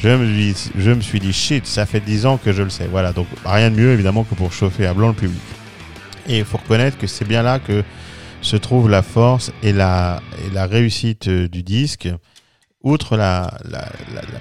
[0.00, 2.70] Je me, dis- je me suis dit, shit, ça fait 10 ans que je le
[2.70, 2.88] sais.
[2.90, 5.38] Voilà, donc rien de mieux évidemment que pour chauffer à blanc le public.
[6.28, 7.82] Et il faut reconnaître que c'est bien là que
[8.40, 10.20] se trouve la force et la,
[10.54, 12.08] réussite euh, du disque,
[12.82, 13.58] outre la,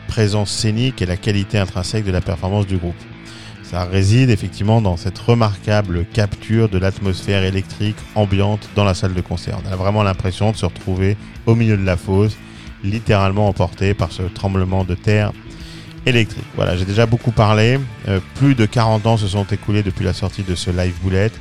[0.08, 2.96] présence scénique et la qualité intrinsèque de la performance du groupe.
[3.64, 9.22] Ça réside effectivement dans cette remarquable capture de l'atmosphère électrique ambiante dans la salle de
[9.22, 9.60] concert.
[9.66, 12.36] On a vraiment l'impression de se retrouver au milieu de la fosse,
[12.84, 15.32] littéralement emporté par ce tremblement de terre
[16.06, 16.44] électrique.
[16.56, 17.80] Voilà, j'ai déjà beaucoup parlé.
[18.08, 21.32] Euh, plus de 40 ans se sont écoulés depuis la sortie de ce live bullet.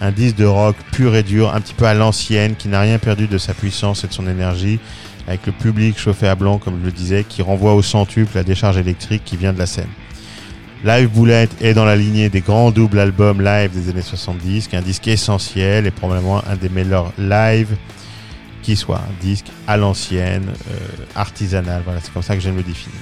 [0.00, 2.98] Un disque de rock pur et dur, un petit peu à l'ancienne, qui n'a rien
[2.98, 4.78] perdu de sa puissance et de son énergie,
[5.26, 8.44] avec le public chauffé à blanc, comme je le disais, qui renvoie au centuple la
[8.44, 9.88] décharge électrique qui vient de la scène.
[10.84, 14.76] Live Bullet est dans la lignée des grands doubles albums live des années 70, qui
[14.76, 17.76] est un disque essentiel et probablement un des meilleurs live
[18.62, 18.98] qui soit.
[18.98, 23.00] Un disque à l'ancienne, euh, artisanal, voilà, c'est comme ça que j'aime le définir.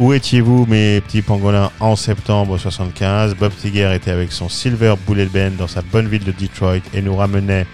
[0.00, 5.26] Où étiez-vous, mes petits pangolins, en septembre 75 Bob Tiger était avec son Silver Bullet
[5.26, 7.64] Band dans sa bonne ville de Detroit et nous ramenait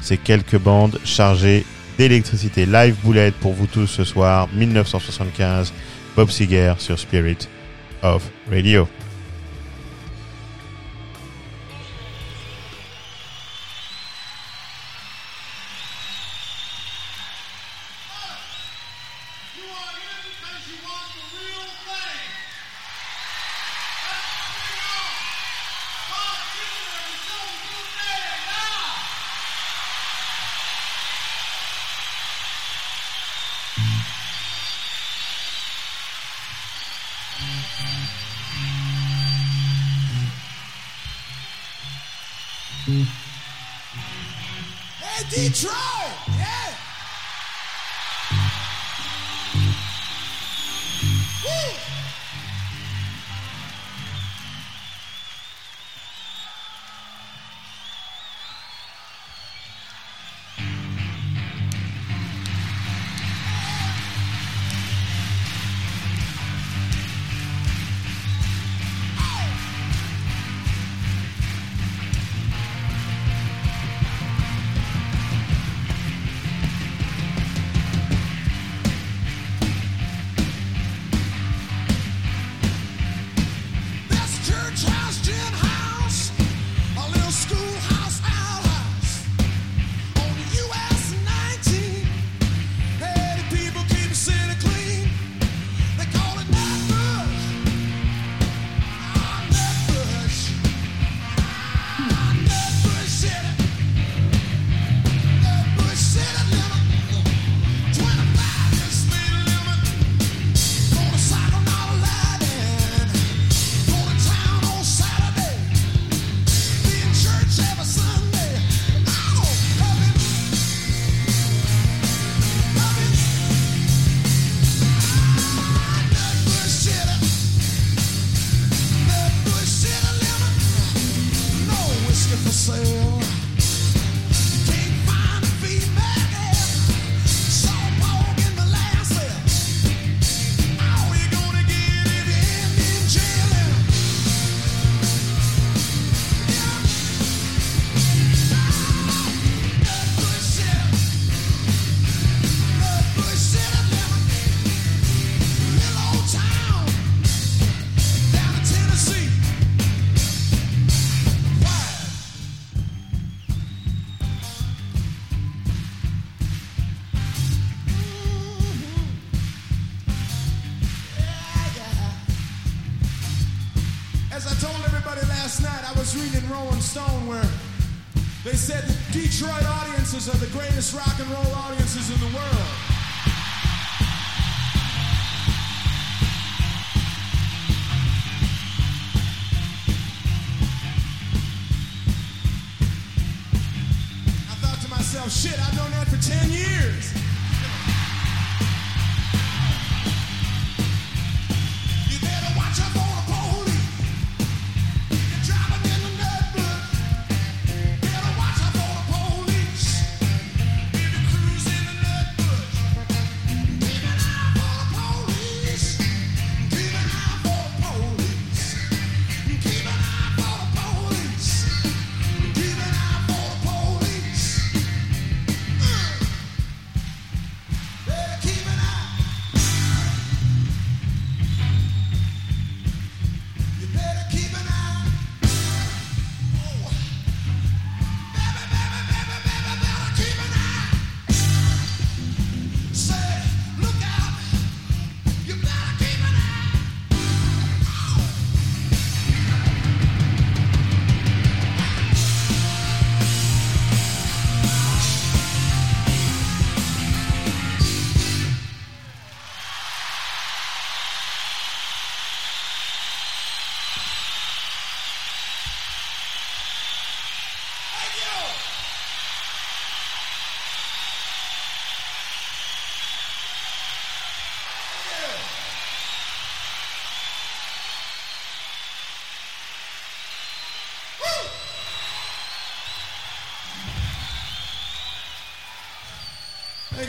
[0.00, 1.66] ces quelques bandes chargées
[1.98, 2.64] d'électricité.
[2.64, 5.72] Live Bullet pour vous tous ce soir, 1975,
[6.14, 7.48] Bob Seger sur Spirit
[8.02, 8.86] of Radio.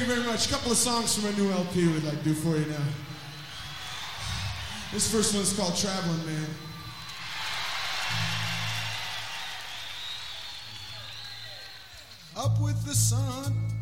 [0.07, 0.47] you very much.
[0.47, 2.85] A couple of songs from a new LP we'd like to do for you now.
[4.93, 6.45] This first one's called Traveling Man.
[12.37, 13.74] Up with the sun.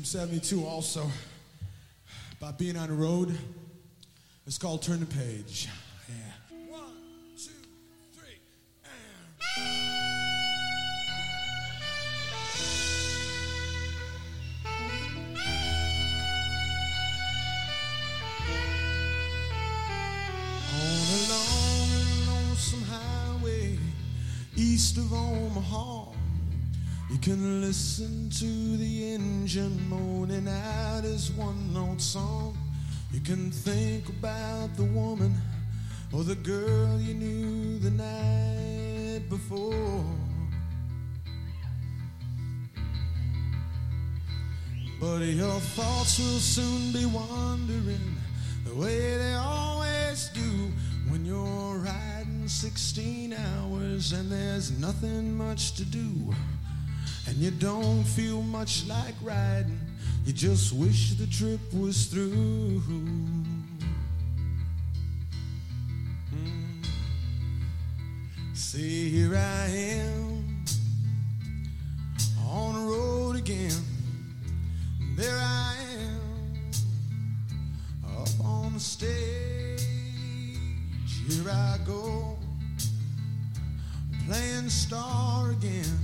[0.00, 1.06] From 72 also.
[2.38, 3.36] About being on the road.
[4.46, 5.68] It's called Turn the Page.
[36.12, 40.04] Or the girl you knew the night before.
[45.00, 48.16] But your thoughts will soon be wandering
[48.66, 50.70] the way they always do
[51.08, 56.34] when you're riding 16 hours and there's nothing much to do.
[57.28, 59.80] And you don't feel much like riding,
[60.26, 62.82] you just wish the trip was through.
[68.62, 70.64] See, here I am
[72.46, 73.72] on the road again.
[75.16, 76.20] There I am
[78.16, 79.82] up on the stage.
[81.26, 82.36] Here I go
[84.26, 85.98] playing star again.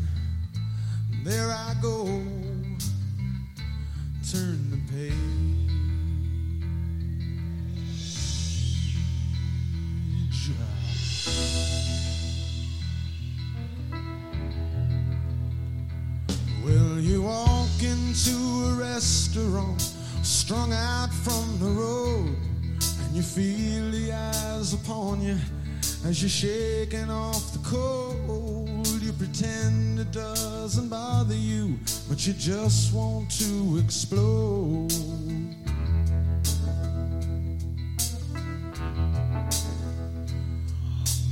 [1.25, 2.07] There I go,
[4.29, 5.46] turn the page.
[24.67, 25.37] Eyes upon you
[26.07, 28.87] as you're shaking off the cold.
[29.01, 31.79] You pretend it doesn't bother you,
[32.09, 34.93] but you just want to explode.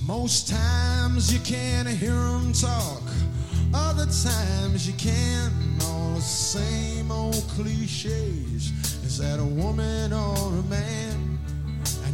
[0.06, 3.02] Most times you can't hear them talk,
[3.74, 5.50] other times you can.
[5.82, 8.70] All the same old cliches.
[9.04, 11.03] Is that a woman or a man?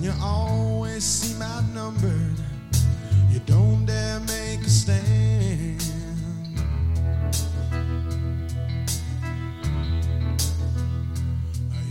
[0.00, 2.38] And you always seem outnumbered.
[3.30, 5.82] You don't dare make a stand.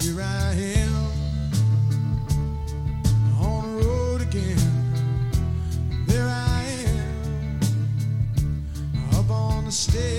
[0.02, 0.96] Here I am
[3.40, 4.58] on the road again.
[6.08, 7.60] There I am,
[9.14, 10.19] up on the stage.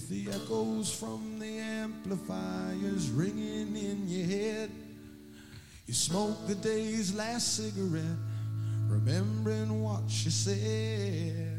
[0.00, 4.70] With the echoes from the amplifiers ringing in your head,
[5.86, 8.04] you smoke the day's last cigarette,
[8.88, 11.56] remembering what she said.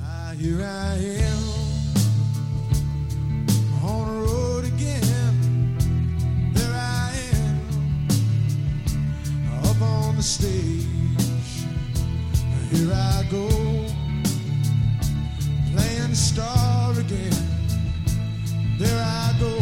[0.00, 1.42] Ah, here I am
[3.84, 5.76] on the road again.
[6.54, 7.60] There I am
[9.64, 11.01] up on the stage.
[12.72, 13.48] Here I go,
[15.72, 17.36] playing star again.
[18.78, 19.58] There I go,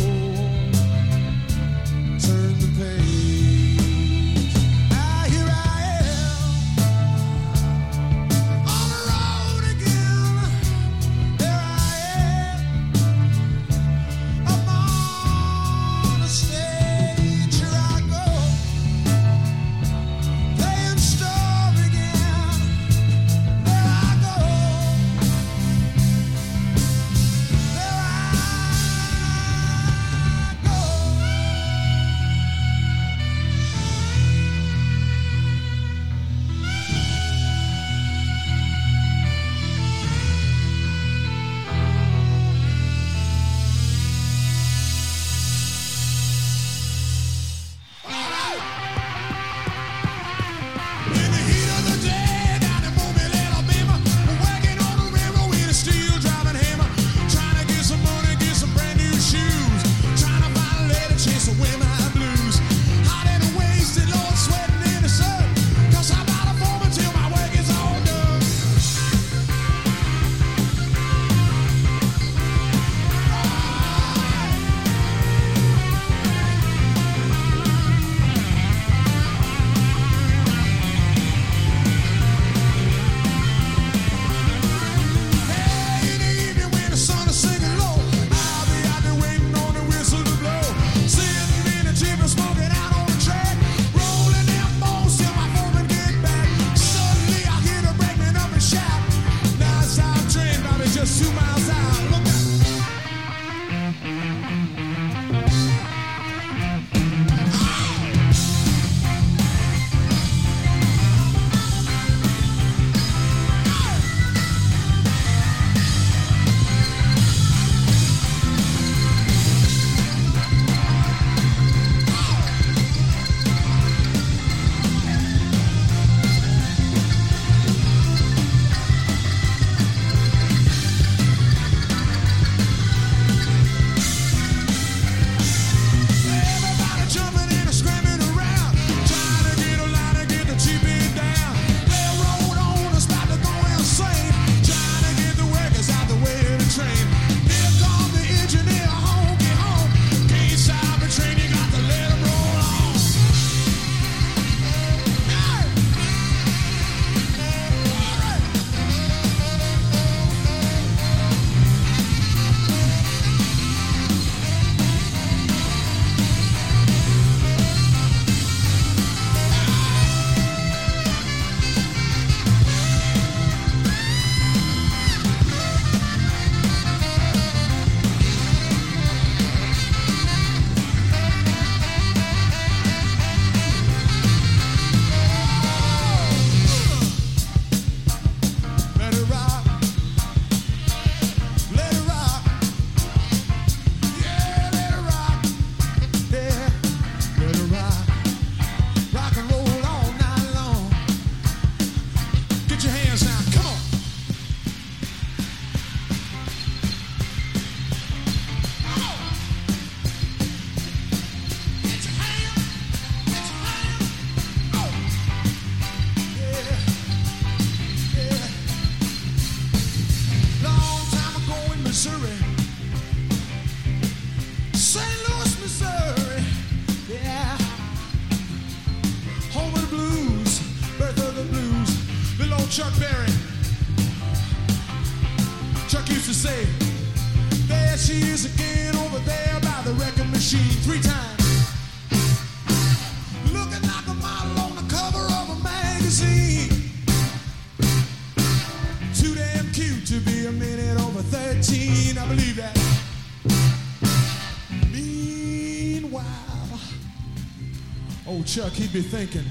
[258.51, 259.44] Chuck, he'd be thinking,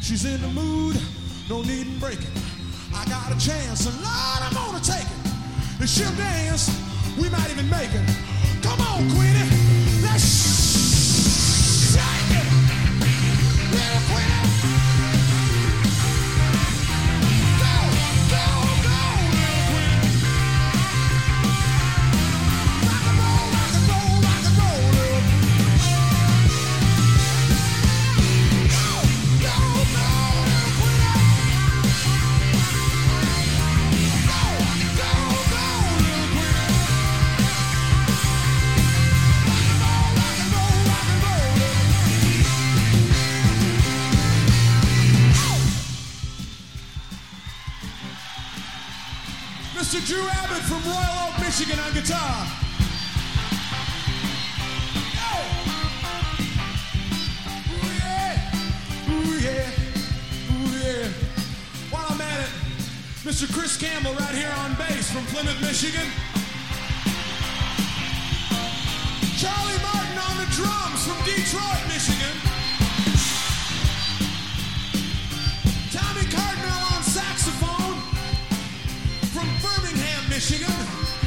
[0.00, 0.96] she's in the mood,
[1.50, 2.32] no need in breaking.
[2.94, 5.82] I got a chance, and Lord, I'm gonna take it.
[5.82, 6.70] If she'll dance,
[7.20, 8.08] we might even make it.
[8.62, 9.37] Come on, Queenie.
[49.88, 50.06] Mr.
[50.06, 52.46] Drew Abbott from Royal Oak, Michigan on guitar.
[63.24, 63.50] Mr.
[63.50, 66.06] Chris Campbell right here on bass from Plymouth, Michigan.
[69.38, 72.47] Charlie Martin on the drums from Detroit, Michigan.
[80.38, 81.17] Michigan.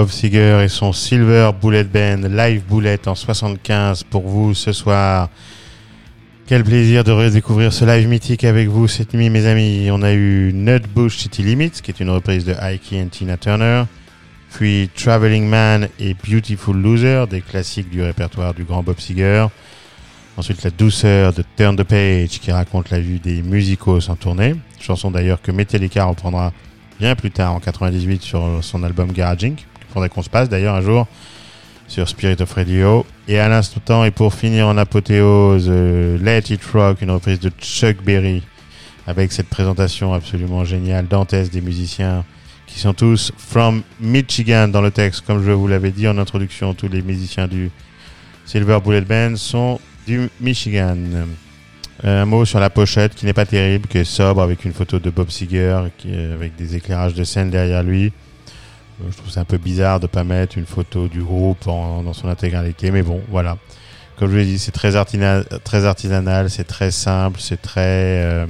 [0.00, 5.28] Bob Seger et son Silver Bullet Band, Live Bullet en 75 pour vous ce soir.
[6.46, 9.90] Quel plaisir de redécouvrir ce live mythique avec vous cette nuit, mes amis.
[9.92, 13.82] On a eu Nutbush City Limits, qui est une reprise de Ike et Tina Turner,
[14.50, 19.48] puis Traveling Man et Beautiful Loser, des classiques du répertoire du grand Bob Seger.
[20.38, 24.54] Ensuite, La douceur de Turn the Page, qui raconte la vue des musicos en tournée.
[24.80, 26.54] Chanson d'ailleurs que Metallica reprendra
[26.98, 29.12] bien plus tard, en 98, sur son album.
[29.14, 29.22] Il
[29.92, 31.06] faudrait qu'on se passe d'ailleurs un jour
[31.90, 33.04] sur Spirit of Radio.
[33.28, 37.50] Et à l'instant, et pour finir en apothéose, euh, Let It Rock, une reprise de
[37.60, 38.42] Chuck Berry,
[39.06, 42.24] avec cette présentation absolument géniale, dantesque des musiciens
[42.66, 45.22] qui sont tous from Michigan dans le texte.
[45.26, 47.70] Comme je vous l'avais dit en introduction, tous les musiciens du
[48.46, 50.96] Silver Bullet Band sont du Michigan.
[52.02, 54.98] Un mot sur la pochette qui n'est pas terrible, qui est sobre avec une photo
[55.00, 55.84] de Bob Seger
[56.32, 58.12] avec des éclairages de scène derrière lui.
[59.08, 62.28] Je trouve ça un peu bizarre de pas mettre une photo du groupe dans son
[62.28, 63.56] intégralité, mais bon, voilà.
[64.18, 67.80] Comme je l'ai dit, c'est très, artina- très artisanal, c'est très simple, c'est très
[68.22, 68.46] euh,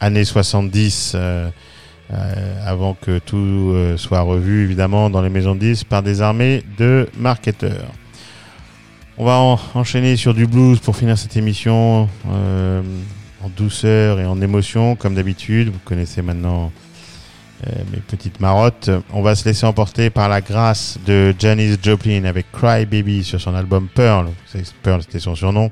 [0.00, 1.50] années 70, euh,
[2.12, 3.36] euh, avant que tout
[3.74, 7.92] euh, soit revu, évidemment, dans les maisons de disques par des armées de marketeurs.
[9.18, 14.40] On va en- enchaîner sur du blues pour finir cette émission en douceur et en
[14.40, 15.68] émotion, comme d'habitude.
[15.68, 16.72] Vous connaissez maintenant
[17.92, 18.90] mes petites marottes.
[19.12, 23.40] On va se laisser emporter par la grâce de Janis Joplin avec Cry Baby sur
[23.40, 24.28] son album Pearl.
[24.82, 25.70] Pearl, c'était son surnom.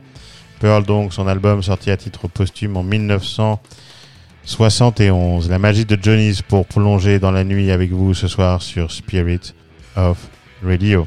[0.60, 5.48] Pearl, donc, son album sorti à titre posthume en 1971.
[5.48, 9.54] La magie de Janis pour plonger dans la nuit avec vous ce soir sur Spirit
[9.96, 10.18] of
[10.62, 11.06] Radio.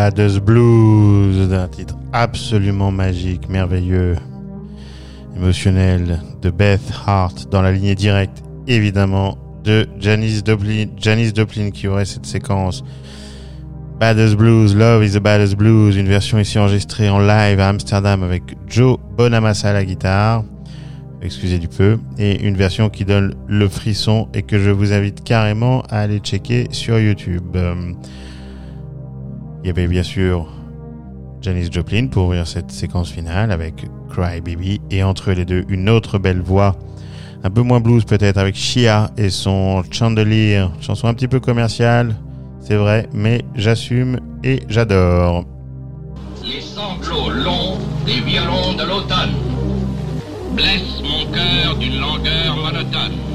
[0.00, 4.16] Baddest Blues, d'un titre absolument magique, merveilleux,
[5.36, 11.86] émotionnel de Beth Hart dans la lignée directe, évidemment, de Janice Joplin, Janice Joplin qui
[11.86, 12.82] aurait cette séquence.
[14.00, 18.22] Baddest Blues, Love is the Baddest Blues, une version ici enregistrée en live à Amsterdam
[18.22, 20.44] avec Joe Bonamassa à la guitare,
[21.20, 25.22] excusez du peu, et une version qui donne le frisson et que je vous invite
[25.22, 27.54] carrément à aller checker sur YouTube.
[29.62, 30.46] Il y avait bien sûr
[31.42, 35.90] Janis Joplin pour ouvrir cette séquence finale avec Cry Baby et entre les deux une
[35.90, 36.76] autre belle voix,
[37.44, 42.16] un peu moins blues peut-être avec Shia et son Chandelier, chanson un petit peu commerciale,
[42.60, 45.44] c'est vrai, mais j'assume et j'adore.
[46.42, 49.34] Les sanglots longs des violons de l'automne
[50.54, 53.29] blessent mon cœur d'une langueur monotone.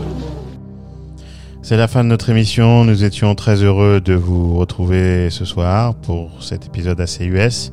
[1.68, 2.86] C'est la fin de notre émission.
[2.86, 7.72] Nous étions très heureux de vous retrouver ce soir pour cet épisode ACUS.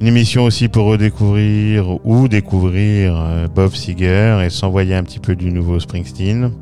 [0.00, 5.34] Une émission aussi pour redécouvrir ou découvrir euh, Bob Seger et s'envoyer un petit peu
[5.34, 6.52] du nouveau Springsteen.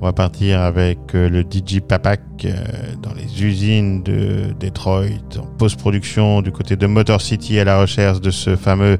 [0.00, 2.54] On va partir avec euh, le DJ Papak euh,
[3.02, 5.04] dans les usines de Detroit
[5.38, 8.96] en post-production du côté de Motor City à la recherche de ce fameux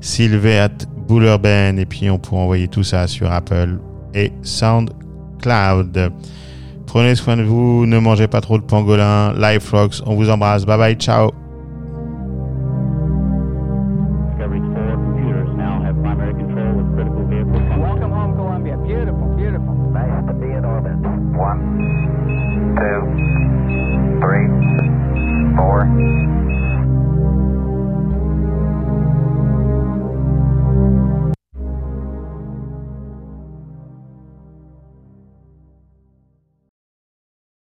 [0.00, 0.68] Silver
[1.08, 3.80] Buller Band et puis on pourra envoyer tout ça sur Apple
[4.14, 5.04] et SoundCloud.
[6.86, 9.32] Prenez soin de vous, ne mangez pas trop de pangolin.
[9.34, 10.64] Life Rocks, on vous embrasse.
[10.64, 11.43] Bye bye, ciao.